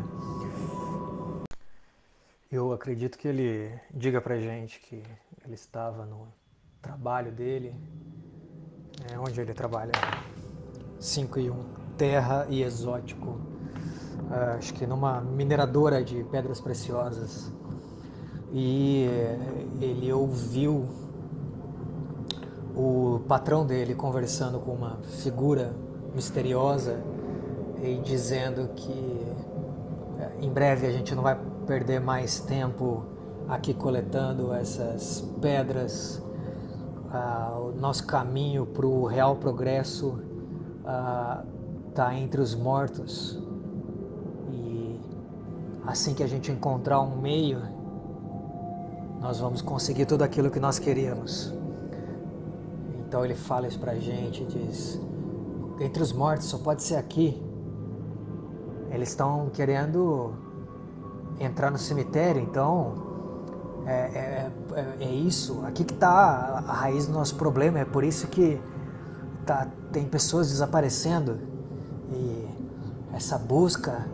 Eu 2.50 2.72
acredito 2.72 3.18
que 3.18 3.28
ele 3.28 3.78
diga 3.94 4.22
pra 4.22 4.40
gente 4.40 4.80
que 4.80 5.04
ele 5.44 5.54
estava 5.54 6.06
no 6.06 6.30
trabalho 6.82 7.30
dele. 7.30 7.76
É, 9.12 9.20
onde 9.20 9.42
ele 9.42 9.54
trabalha? 9.54 9.92
5 10.98 11.40
e 11.40 11.50
1. 11.52 11.66
Terra 11.98 12.48
e 12.50 12.64
exótico. 12.64 13.32
Uh, 13.32 14.58
acho 14.58 14.74
que 14.76 14.88
numa 14.88 15.20
mineradora 15.20 16.02
de 16.02 16.24
pedras 16.24 16.62
preciosas. 16.62 17.52
E 18.54 19.06
ele 19.82 20.10
ouviu 20.14 20.88
o 22.74 23.20
patrão 23.28 23.66
dele 23.66 23.94
conversando 23.94 24.58
com 24.62 24.72
uma 24.72 25.02
figura 25.22 25.76
misteriosa 26.16 27.04
e 27.84 27.98
dizendo 27.98 28.70
que 28.74 29.28
é, 30.18 30.46
em 30.46 30.50
breve 30.50 30.88
a 30.88 30.92
gente 30.92 31.14
não 31.14 31.22
vai 31.22 31.38
perder 31.68 32.00
mais 32.00 32.40
tempo 32.40 33.04
aqui 33.48 33.74
coletando 33.74 34.54
essas 34.54 35.22
pedras. 35.42 36.22
Ah, 37.12 37.58
o 37.60 37.80
nosso 37.80 38.08
caminho 38.08 38.66
para 38.66 38.88
o 38.88 39.06
real 39.06 39.36
progresso 39.36 40.20
está 41.90 42.08
ah, 42.08 42.18
entre 42.18 42.40
os 42.40 42.56
mortos. 42.56 43.38
E 44.52 45.00
assim 45.86 46.14
que 46.14 46.24
a 46.24 46.28
gente 46.28 46.52
encontrar 46.52 47.02
um 47.02 47.18
meio, 47.18 47.62
nós 49.20 49.40
vamos 49.40 49.62
conseguir 49.62 50.06
tudo 50.06 50.24
aquilo 50.24 50.50
que 50.50 50.60
nós 50.60 50.80
queríamos. 50.80 51.54
Então 53.00 53.24
ele 53.24 53.36
fala 53.36 53.68
isso 53.68 53.80
pra 53.80 53.96
gente, 53.96 54.46
diz: 54.46 55.00
entre 55.80 56.02
os 56.02 56.14
mortos 56.14 56.48
só 56.48 56.58
pode 56.58 56.82
ser 56.82 56.96
aqui. 56.96 57.42
Eles 58.90 59.10
estão 59.10 59.50
querendo 59.50 60.47
entrar 61.40 61.72
no 61.72 61.78
cemitério, 61.78 62.42
então 62.42 62.94
é, 63.86 63.92
é, 63.92 64.52
é, 64.76 65.06
é 65.06 65.10
isso. 65.10 65.64
Aqui 65.66 65.84
que 65.84 65.94
está 65.94 66.64
a, 66.68 66.74
raiz 66.74 67.08
do 67.08 67.14
nosso 67.14 67.36
problema. 67.36 67.80
É 67.80 67.86
por 67.86 68.04
isso 68.04 68.28
que 68.28 68.60
tá, 69.46 69.68
tem 69.92 70.06
pessoas 70.06 70.50
desaparecendo 70.50 71.40
e 72.12 72.48
essa 73.14 73.38
busca 73.38 74.06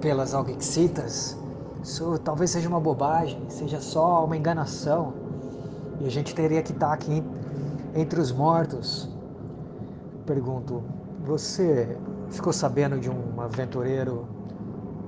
pelas 0.00 0.34
algexitas, 0.34 1.38
isso 1.82 2.18
talvez 2.18 2.50
seja 2.50 2.68
uma 2.68 2.80
bobagem, 2.80 3.40
seja 3.48 3.80
só 3.80 4.24
uma 4.24 4.36
enganação. 4.36 5.12
E 6.00 6.06
a 6.06 6.10
gente 6.10 6.34
teria 6.34 6.62
que 6.62 6.72
estar 6.72 6.88
tá 6.88 6.92
aqui 6.92 7.22
entre 7.94 8.20
os 8.20 8.32
mortos. 8.32 9.08
Pergunto, 10.26 10.82
você 11.24 11.96
ficou 12.30 12.52
sabendo 12.52 12.98
de 12.98 13.10
um 13.10 13.40
aventureiro 13.40 14.26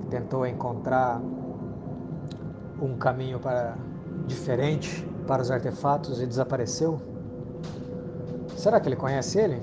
tentou 0.09 0.45
encontrar 0.45 1.21
um 2.81 2.95
caminho 2.97 3.39
para 3.39 3.75
diferente 4.27 5.07
para 5.27 5.41
os 5.41 5.51
artefatos 5.51 6.21
e 6.21 6.25
desapareceu? 6.25 6.99
Será 8.55 8.79
que 8.79 8.87
ele 8.87 8.95
conhece 8.95 9.39
ele? 9.39 9.61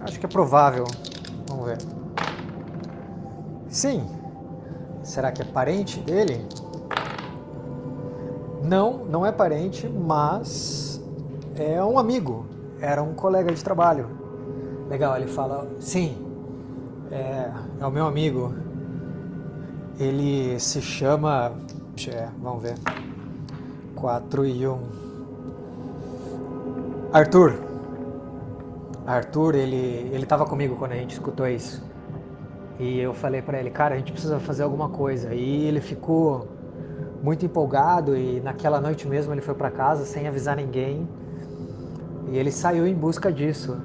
Acho 0.00 0.18
que 0.18 0.26
é 0.26 0.28
provável. 0.28 0.84
Vamos 1.48 1.66
ver. 1.66 1.78
Sim. 3.68 4.04
Será 5.02 5.32
que 5.32 5.42
é 5.42 5.44
parente 5.44 6.00
dele? 6.00 6.46
Não, 8.62 9.04
não 9.04 9.24
é 9.24 9.32
parente, 9.32 9.88
mas 9.88 11.00
é 11.56 11.82
um 11.82 11.98
amigo. 11.98 12.46
Era 12.80 13.02
um 13.02 13.14
colega 13.14 13.52
de 13.52 13.62
trabalho. 13.62 14.08
Legal, 14.88 15.16
ele 15.16 15.26
fala: 15.26 15.68
sim, 15.80 16.16
é, 17.10 17.50
é 17.80 17.86
o 17.86 17.90
meu 17.90 18.06
amigo. 18.06 18.54
Ele 19.98 20.58
se 20.60 20.80
chama. 20.80 21.52
É, 22.08 22.28
vamos 22.40 22.62
ver. 22.62 22.74
4 23.96 24.46
e 24.46 24.66
1. 24.66 24.78
Arthur. 27.12 27.54
Arthur, 29.04 29.54
ele, 29.56 30.10
ele 30.12 30.24
tava 30.24 30.44
comigo 30.44 30.76
quando 30.76 30.92
a 30.92 30.96
gente 30.96 31.14
escutou 31.14 31.48
isso. 31.48 31.82
E 32.78 33.00
eu 33.00 33.12
falei 33.12 33.42
para 33.42 33.58
ele, 33.58 33.70
cara, 33.70 33.96
a 33.96 33.98
gente 33.98 34.12
precisa 34.12 34.38
fazer 34.38 34.62
alguma 34.62 34.88
coisa. 34.88 35.34
E 35.34 35.66
ele 35.66 35.80
ficou 35.80 36.46
muito 37.22 37.44
empolgado 37.44 38.16
e 38.16 38.40
naquela 38.40 38.80
noite 38.80 39.08
mesmo 39.08 39.32
ele 39.32 39.40
foi 39.40 39.54
para 39.54 39.70
casa 39.70 40.04
sem 40.04 40.28
avisar 40.28 40.56
ninguém. 40.56 41.08
E 42.30 42.38
ele 42.38 42.52
saiu 42.52 42.86
em 42.86 42.94
busca 42.94 43.32
disso. 43.32 43.78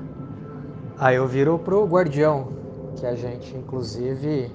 Aí 1.00 1.16
eu 1.16 1.28
viro 1.28 1.58
pro 1.58 1.84
guardião, 1.86 2.50
que 2.98 3.06
a 3.06 3.16
gente 3.16 3.56
inclusive 3.56 4.52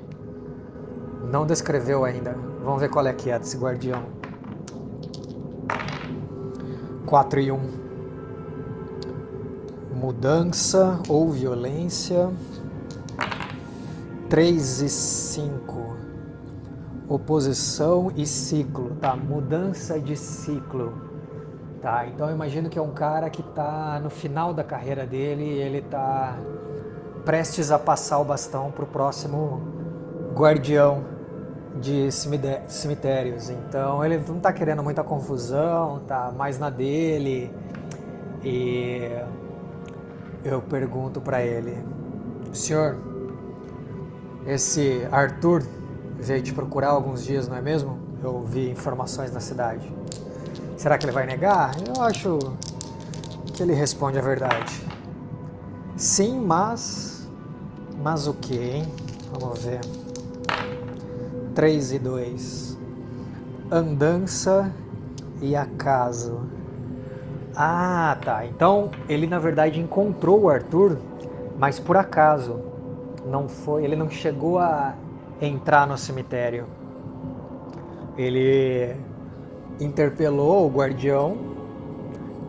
não 1.31 1.47
descreveu 1.47 2.05
ainda. 2.05 2.35
Vamos 2.62 2.81
ver 2.81 2.88
qual 2.88 3.07
é 3.07 3.12
que 3.12 3.31
é 3.31 3.38
desse 3.38 3.57
guardião. 3.57 4.03
4 7.07 7.41
e 7.41 7.53
1. 7.53 7.61
Mudança 9.95 11.01
ou 11.09 11.31
violência. 11.31 12.31
3 14.29 14.83
e 14.83 14.88
5. 14.88 15.97
Oposição 17.09 18.12
e 18.17 18.27
ciclo. 18.27 18.97
Tá, 19.01 19.17
mudança 19.17 19.99
de 19.99 20.17
ciclo. 20.17 20.93
Tá, 21.81 22.07
então 22.07 22.29
eu 22.29 22.35
imagino 22.35 22.69
que 22.69 22.79
é 22.79 22.83
um 22.83 22.91
cara 22.91 23.31
que 23.31 23.41
está 23.41 24.01
no 24.03 24.11
final 24.11 24.53
da 24.53 24.64
carreira 24.64 25.07
dele, 25.07 25.45
ele 25.45 25.79
está 25.79 26.37
prestes 27.25 27.71
a 27.71 27.79
passar 27.79 28.19
o 28.19 28.25
bastão 28.25 28.71
para 28.73 28.85
o 28.85 28.87
próximo 28.87 29.62
guardião 30.35 31.18
de 31.81 32.11
cemitérios. 32.11 33.51
Então 33.51 34.05
ele 34.05 34.19
não 34.27 34.37
está 34.37 34.53
querendo 34.53 34.83
muita 34.83 35.03
confusão, 35.03 36.01
tá 36.07 36.33
mais 36.37 36.59
na 36.59 36.71
dele. 36.71 37.51
E 38.45 39.11
eu 40.45 40.61
pergunto 40.62 41.21
para 41.21 41.43
ele: 41.43 41.77
Senhor, 42.53 42.97
esse 44.47 45.07
Arthur 45.11 45.62
veio 46.17 46.43
te 46.43 46.53
procurar 46.53 46.88
alguns 46.88 47.25
dias, 47.25 47.49
não 47.49 47.57
é 47.57 47.62
mesmo? 47.62 47.99
Eu 48.23 48.41
vi 48.43 48.71
informações 48.71 49.33
na 49.33 49.41
cidade. 49.41 49.93
Será 50.77 50.99
que 50.99 51.05
ele 51.05 51.12
vai 51.12 51.27
negar? 51.27 51.73
Eu 51.97 52.03
acho 52.03 52.38
que 53.53 53.62
ele 53.62 53.75
responde 53.75 54.19
a 54.19 54.23
verdade. 54.23 54.87
Sim, 55.97 56.41
mas 56.41 57.29
mas 58.03 58.27
o 58.29 58.35
que, 58.35 58.57
hein? 58.57 58.93
Vamos 59.33 59.59
ver. 59.64 60.08
3 61.59 61.94
e 61.94 61.99
2. 61.99 62.79
Andança 63.68 64.73
e 65.42 65.57
acaso. 65.57 66.42
Ah, 67.53 68.16
tá. 68.25 68.47
Então 68.47 68.92
ele 69.09 69.27
na 69.27 69.40
verdade 69.40 69.81
encontrou 69.81 70.42
o 70.42 70.49
Arthur, 70.49 70.99
mas 71.59 71.81
por 71.81 71.97
acaso. 71.97 72.61
Não 73.27 73.49
foi, 73.49 73.83
ele 73.83 73.97
não 73.97 74.09
chegou 74.09 74.61
a 74.61 74.94
entrar 75.42 75.85
no 75.85 75.99
cemitério. 75.99 76.64
Ele 78.16 78.94
interpelou 79.81 80.64
o 80.64 80.71
guardião 80.71 81.37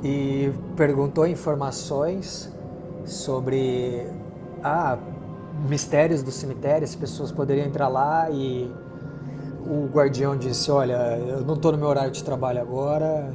e 0.03 0.53
perguntou 0.77 1.25
informações 1.25 2.53
sobre 3.05 4.05
ah, 4.63 4.99
mistérios 5.67 6.21
do 6.21 6.29
cemitério, 6.29 6.83
as 6.83 6.93
pessoas 6.93 7.31
poderiam 7.31 7.65
entrar 7.65 7.87
lá 7.87 8.29
e 8.29 8.71
o 9.69 9.87
guardião 9.87 10.35
disse: 10.35 10.71
Olha, 10.71 11.17
eu 11.17 11.41
não 11.41 11.53
estou 11.53 11.71
no 11.71 11.77
meu 11.77 11.87
horário 11.87 12.11
de 12.11 12.23
trabalho 12.23 12.59
agora, 12.59 13.33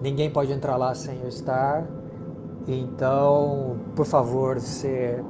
ninguém 0.00 0.30
pode 0.30 0.52
entrar 0.52 0.76
lá 0.76 0.94
sem 0.94 1.20
eu 1.20 1.28
estar, 1.28 1.86
então, 2.68 3.78
por 3.96 4.04
favor, 4.04 4.60
você 4.60 5.24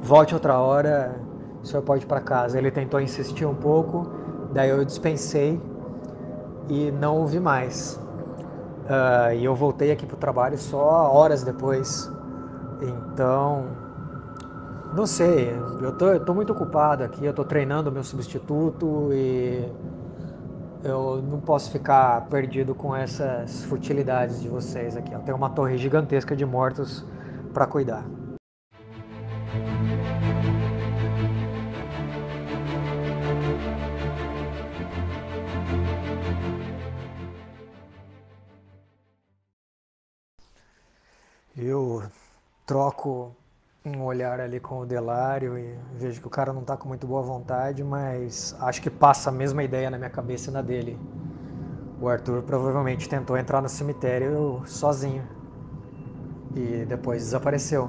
volte 0.00 0.34
outra 0.34 0.58
hora, 0.60 1.20
o 1.60 1.66
senhor 1.66 1.82
pode 1.82 2.04
ir 2.04 2.06
para 2.06 2.20
casa. 2.20 2.56
Ele 2.56 2.70
tentou 2.70 3.00
insistir 3.00 3.44
um 3.44 3.54
pouco, 3.54 4.08
daí 4.52 4.70
eu 4.70 4.84
dispensei 4.84 5.60
e 6.68 6.92
não 6.92 7.18
ouvi 7.18 7.40
mais. 7.40 8.00
Uh, 8.84 9.34
e 9.34 9.44
eu 9.44 9.52
voltei 9.52 9.90
aqui 9.90 10.06
pro 10.06 10.16
trabalho 10.16 10.56
só 10.56 11.12
horas 11.12 11.42
depois. 11.42 12.08
Então, 12.80 13.66
não 14.96 15.06
sei, 15.06 15.50
eu 15.82 15.92
tô, 15.92 16.06
eu 16.08 16.24
tô 16.24 16.32
muito 16.32 16.54
ocupado 16.54 17.04
aqui, 17.04 17.22
eu 17.22 17.34
tô 17.34 17.44
treinando 17.44 17.92
meu 17.92 18.02
substituto 18.02 19.10
e 19.12 19.70
eu 20.82 21.20
não 21.20 21.38
posso 21.38 21.70
ficar 21.70 22.26
perdido 22.28 22.74
com 22.74 22.96
essas 22.96 23.62
futilidades 23.64 24.40
de 24.40 24.48
vocês 24.48 24.96
aqui. 24.96 25.12
Eu 25.12 25.20
tenho 25.20 25.36
uma 25.36 25.50
torre 25.50 25.76
gigantesca 25.76 26.34
de 26.34 26.46
mortos 26.46 27.04
para 27.52 27.66
cuidar. 27.66 28.04
Eu 41.54 42.02
troco 42.64 43.36
um 43.86 44.02
olhar 44.02 44.40
ali 44.40 44.58
com 44.58 44.80
o 44.80 44.86
Delário 44.86 45.56
e 45.56 45.78
vejo 45.94 46.20
que 46.20 46.26
o 46.26 46.30
cara 46.30 46.52
não 46.52 46.62
está 46.62 46.76
com 46.76 46.88
muito 46.88 47.06
boa 47.06 47.22
vontade, 47.22 47.84
mas 47.84 48.56
acho 48.60 48.82
que 48.82 48.90
passa 48.90 49.30
a 49.30 49.32
mesma 49.32 49.62
ideia 49.62 49.88
na 49.88 49.96
minha 49.96 50.10
cabeça 50.10 50.50
e 50.50 50.52
na 50.52 50.60
dele. 50.60 50.98
O 52.00 52.08
Arthur 52.08 52.42
provavelmente 52.42 53.08
tentou 53.08 53.38
entrar 53.38 53.62
no 53.62 53.68
cemitério 53.68 54.60
sozinho 54.66 55.22
e 56.54 56.84
depois 56.84 57.22
desapareceu. 57.22 57.88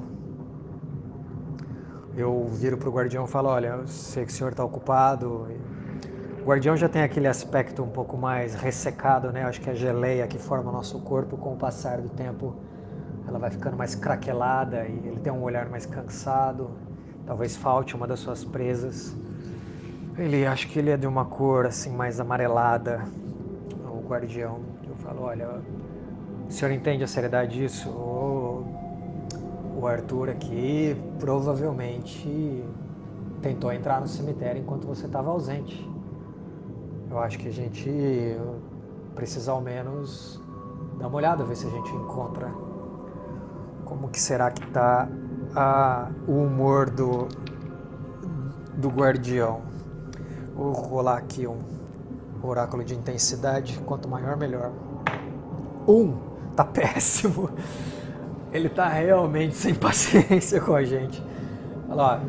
Eu 2.16 2.46
viro 2.46 2.78
pro 2.78 2.92
guardião 2.92 3.24
e 3.24 3.28
falo: 3.28 3.48
Olha, 3.48 3.68
eu 3.68 3.86
sei 3.88 4.24
que 4.24 4.32
o 4.32 4.34
senhor 4.34 4.50
está 4.50 4.64
ocupado. 4.64 5.48
O 6.40 6.44
guardião 6.44 6.76
já 6.76 6.88
tem 6.88 7.02
aquele 7.02 7.26
aspecto 7.26 7.82
um 7.82 7.90
pouco 7.90 8.16
mais 8.16 8.54
ressecado, 8.54 9.32
né? 9.32 9.42
Acho 9.42 9.60
que 9.60 9.68
a 9.68 9.74
geleia 9.74 10.26
que 10.28 10.38
forma 10.38 10.70
o 10.70 10.72
nosso 10.72 11.00
corpo 11.00 11.36
com 11.36 11.54
o 11.54 11.56
passar 11.56 12.00
do 12.00 12.08
tempo 12.08 12.56
ela 13.28 13.38
vai 13.38 13.50
ficando 13.50 13.76
mais 13.76 13.94
craquelada 13.94 14.86
e 14.86 15.06
ele 15.06 15.20
tem 15.20 15.30
um 15.32 15.42
olhar 15.42 15.68
mais 15.68 15.84
cansado. 15.84 16.70
Talvez 17.26 17.54
falte 17.54 17.94
uma 17.94 18.06
das 18.06 18.20
suas 18.20 18.42
presas. 18.42 19.14
Ele 20.16 20.46
acho 20.46 20.66
que 20.68 20.78
ele 20.78 20.90
é 20.90 20.96
de 20.96 21.06
uma 21.06 21.26
cor 21.26 21.66
assim 21.66 21.94
mais 21.94 22.18
amarelada. 22.18 23.04
O 23.84 24.08
guardião. 24.08 24.60
Eu 24.88 24.96
falo, 24.96 25.22
olha, 25.22 25.60
o 26.48 26.50
senhor 26.50 26.72
entende 26.72 27.04
a 27.04 27.06
seriedade 27.06 27.58
disso? 27.58 27.90
O, 27.90 28.64
o 29.78 29.86
Arthur 29.86 30.30
aqui 30.30 30.96
provavelmente 31.18 32.64
tentou 33.42 33.70
entrar 33.70 34.00
no 34.00 34.08
cemitério 34.08 34.62
enquanto 34.62 34.86
você 34.86 35.04
estava 35.04 35.30
ausente. 35.30 35.86
Eu 37.10 37.18
acho 37.18 37.38
que 37.38 37.48
a 37.48 37.52
gente 37.52 37.90
precisa 39.14 39.52
ao 39.52 39.60
menos 39.60 40.40
dar 40.98 41.08
uma 41.08 41.16
olhada, 41.16 41.44
ver 41.44 41.56
se 41.56 41.66
a 41.66 41.70
gente 41.70 41.90
encontra 41.90 42.50
como 43.88 44.08
que 44.08 44.20
será 44.20 44.50
que 44.50 44.62
está 44.62 45.08
o 46.26 46.32
humor 46.32 46.90
do, 46.90 47.26
do 48.76 48.90
guardião? 48.90 49.62
Vou 50.54 50.72
rolar 50.72 51.16
aqui 51.16 51.46
um 51.46 51.58
oráculo 52.42 52.84
de 52.84 52.94
intensidade, 52.94 53.80
quanto 53.86 54.06
maior 54.08 54.36
melhor. 54.36 54.70
Um, 55.88 56.18
tá 56.54 56.64
péssimo. 56.68 57.48
Ele 58.52 58.68
tá 58.68 58.88
realmente 58.88 59.56
sem 59.56 59.72
paciência 59.74 60.60
com 60.60 60.74
a 60.74 60.84
gente. 60.84 61.24
Olha 61.88 61.94
lá, 61.94 62.20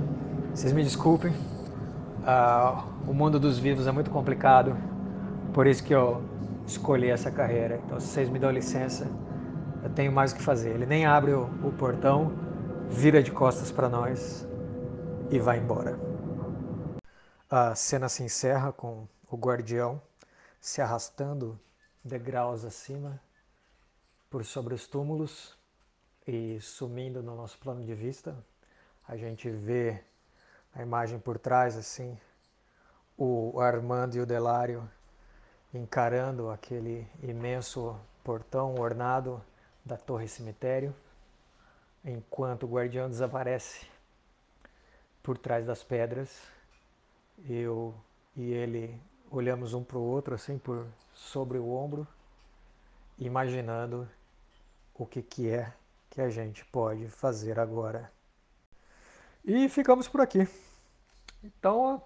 vocês 0.54 0.72
me 0.72 0.82
desculpem. 0.82 1.32
Uh, 1.32 2.84
o 3.06 3.13
mundo 3.13 3.38
dos 3.38 3.60
vivos 3.60 3.86
é 3.86 3.91
muito 3.91 4.12
complicado, 4.12 4.78
por 5.54 5.67
isso 5.67 5.84
que 5.84 5.93
eu 5.93 6.22
escolhi 6.65 7.10
essa 7.10 7.30
carreira. 7.30 7.82
Então, 7.86 8.00
se 8.00 8.08
vocês 8.08 8.30
me 8.30 8.39
dão 8.39 8.50
licença, 8.50 9.08
eu 9.84 9.89
tenho 9.89 10.12
mais 10.12 10.32
o 10.32 10.36
que 10.36 10.42
fazer. 10.42 10.72
Ele 10.72 10.86
nem 10.86 11.06
abre 11.06 11.34
o, 11.34 11.44
o 11.65 11.72
portão, 11.72 12.34
vira 12.88 13.24
de 13.24 13.32
costas 13.32 13.72
para 13.72 13.89
nós 13.89 14.48
e 15.30 15.39
vai 15.39 15.58
embora. 15.58 15.98
A 17.50 17.74
cena 17.76 18.10
se 18.10 18.24
encerra 18.24 18.72
com 18.72 19.08
o 19.30 19.38
guardião 19.38 20.02
se 20.60 20.82
arrastando 20.82 21.60
degraus 22.04 22.65
acima 22.65 23.20
por 24.30 24.44
sobre 24.44 24.74
os 24.74 24.86
túmulos 24.88 25.58
e 26.28 26.60
sumindo 26.60 27.24
no 27.24 27.36
nosso 27.36 27.58
plano 27.58 27.84
de 27.84 27.94
vista. 27.94 28.36
A 29.08 29.15
gente 29.15 29.50
vê 29.50 30.04
a 30.76 30.82
imagem 30.82 31.18
por 31.18 31.39
trás 31.39 31.76
assim, 31.78 32.18
o 33.18 33.60
Armando 33.60 34.15
e 34.15 34.22
o 34.22 34.26
Delário 34.26 34.88
encarando 35.74 36.50
aquele 36.50 37.08
imenso 37.22 38.00
portão 38.24 38.76
ornado 38.76 39.42
da 39.89 39.97
torre 39.97 40.28
cemitério, 40.28 40.95
enquanto 42.06 42.63
o 42.63 42.67
guardião 42.67 43.10
desaparece 43.10 43.88
por 45.23 45.36
trás 45.36 45.65
das 45.65 45.84
pedras. 45.84 46.43
Eu 47.49 47.95
e 48.36 48.54
ele 48.54 49.02
olhamos 49.32 49.73
um 49.73 49.84
para 49.84 49.97
o 49.97 50.02
outro 50.02 50.36
assim 50.36 50.60
por 50.60 50.88
sobre 51.12 51.58
o 51.58 51.71
ombro, 51.71 52.08
imaginando 53.17 54.08
o 54.93 55.08
que, 55.08 55.23
que 55.23 55.49
é 55.49 55.73
que 56.10 56.21
a 56.21 56.30
gente 56.30 56.63
pode 56.65 57.08
fazer 57.10 57.60
agora. 57.60 58.12
E 59.43 59.67
ficamos 59.69 60.08
por 60.08 60.21
aqui. 60.21 60.47
Então 61.43 62.04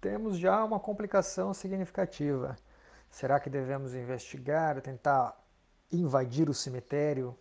temos 0.00 0.38
já 0.38 0.64
uma 0.64 0.80
complicação 0.80 1.52
significativa. 1.52 2.56
Será 3.10 3.38
que 3.38 3.50
devemos 3.50 3.94
investigar, 3.94 4.80
tentar 4.80 5.39
invadir 5.92 6.48
o 6.48 6.54
cemitério 6.54 7.36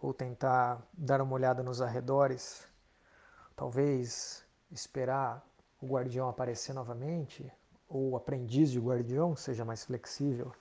ou 0.00 0.12
tentar 0.12 0.82
dar 0.92 1.20
uma 1.20 1.34
olhada 1.34 1.62
nos 1.62 1.80
arredores, 1.80 2.66
talvez 3.56 4.44
esperar 4.70 5.44
o 5.80 5.86
guardião 5.86 6.28
aparecer 6.28 6.72
novamente, 6.74 7.50
ou 7.88 8.10
o 8.10 8.16
aprendiz 8.16 8.70
de 8.70 8.80
guardião 8.80 9.36
seja 9.36 9.64
mais 9.64 9.84
flexível. 9.84 10.52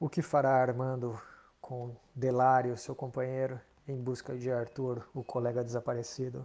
O 0.00 0.08
que 0.08 0.22
fará 0.22 0.60
Armando 0.60 1.20
com 1.60 1.94
Delário, 2.14 2.76
seu 2.76 2.94
companheiro, 2.94 3.60
em 3.86 3.96
busca 3.96 4.36
de 4.36 4.50
Arthur, 4.50 5.06
o 5.14 5.22
colega 5.22 5.62
desaparecido? 5.62 6.44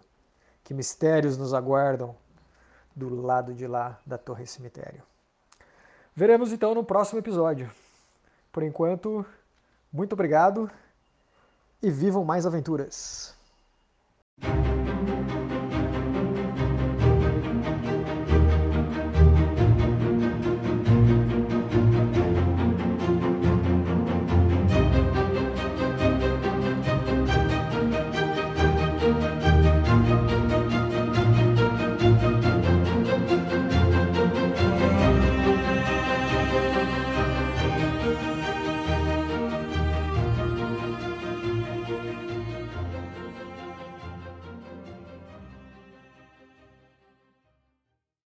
Que 0.63 0.73
mistérios 0.73 1.37
nos 1.37 1.53
aguardam 1.53 2.15
do 2.95 3.21
lado 3.21 3.53
de 3.53 3.67
lá 3.67 3.99
da 4.05 4.17
torre 4.17 4.45
cemitério? 4.45 5.03
Veremos 6.15 6.51
então 6.51 6.75
no 6.75 6.83
próximo 6.83 7.19
episódio. 7.19 7.71
Por 8.51 8.63
enquanto, 8.63 9.25
muito 9.93 10.13
obrigado 10.13 10.69
e 11.81 11.91
vivam 11.91 12.25
mais 12.25 12.47
aventuras! 12.47 13.35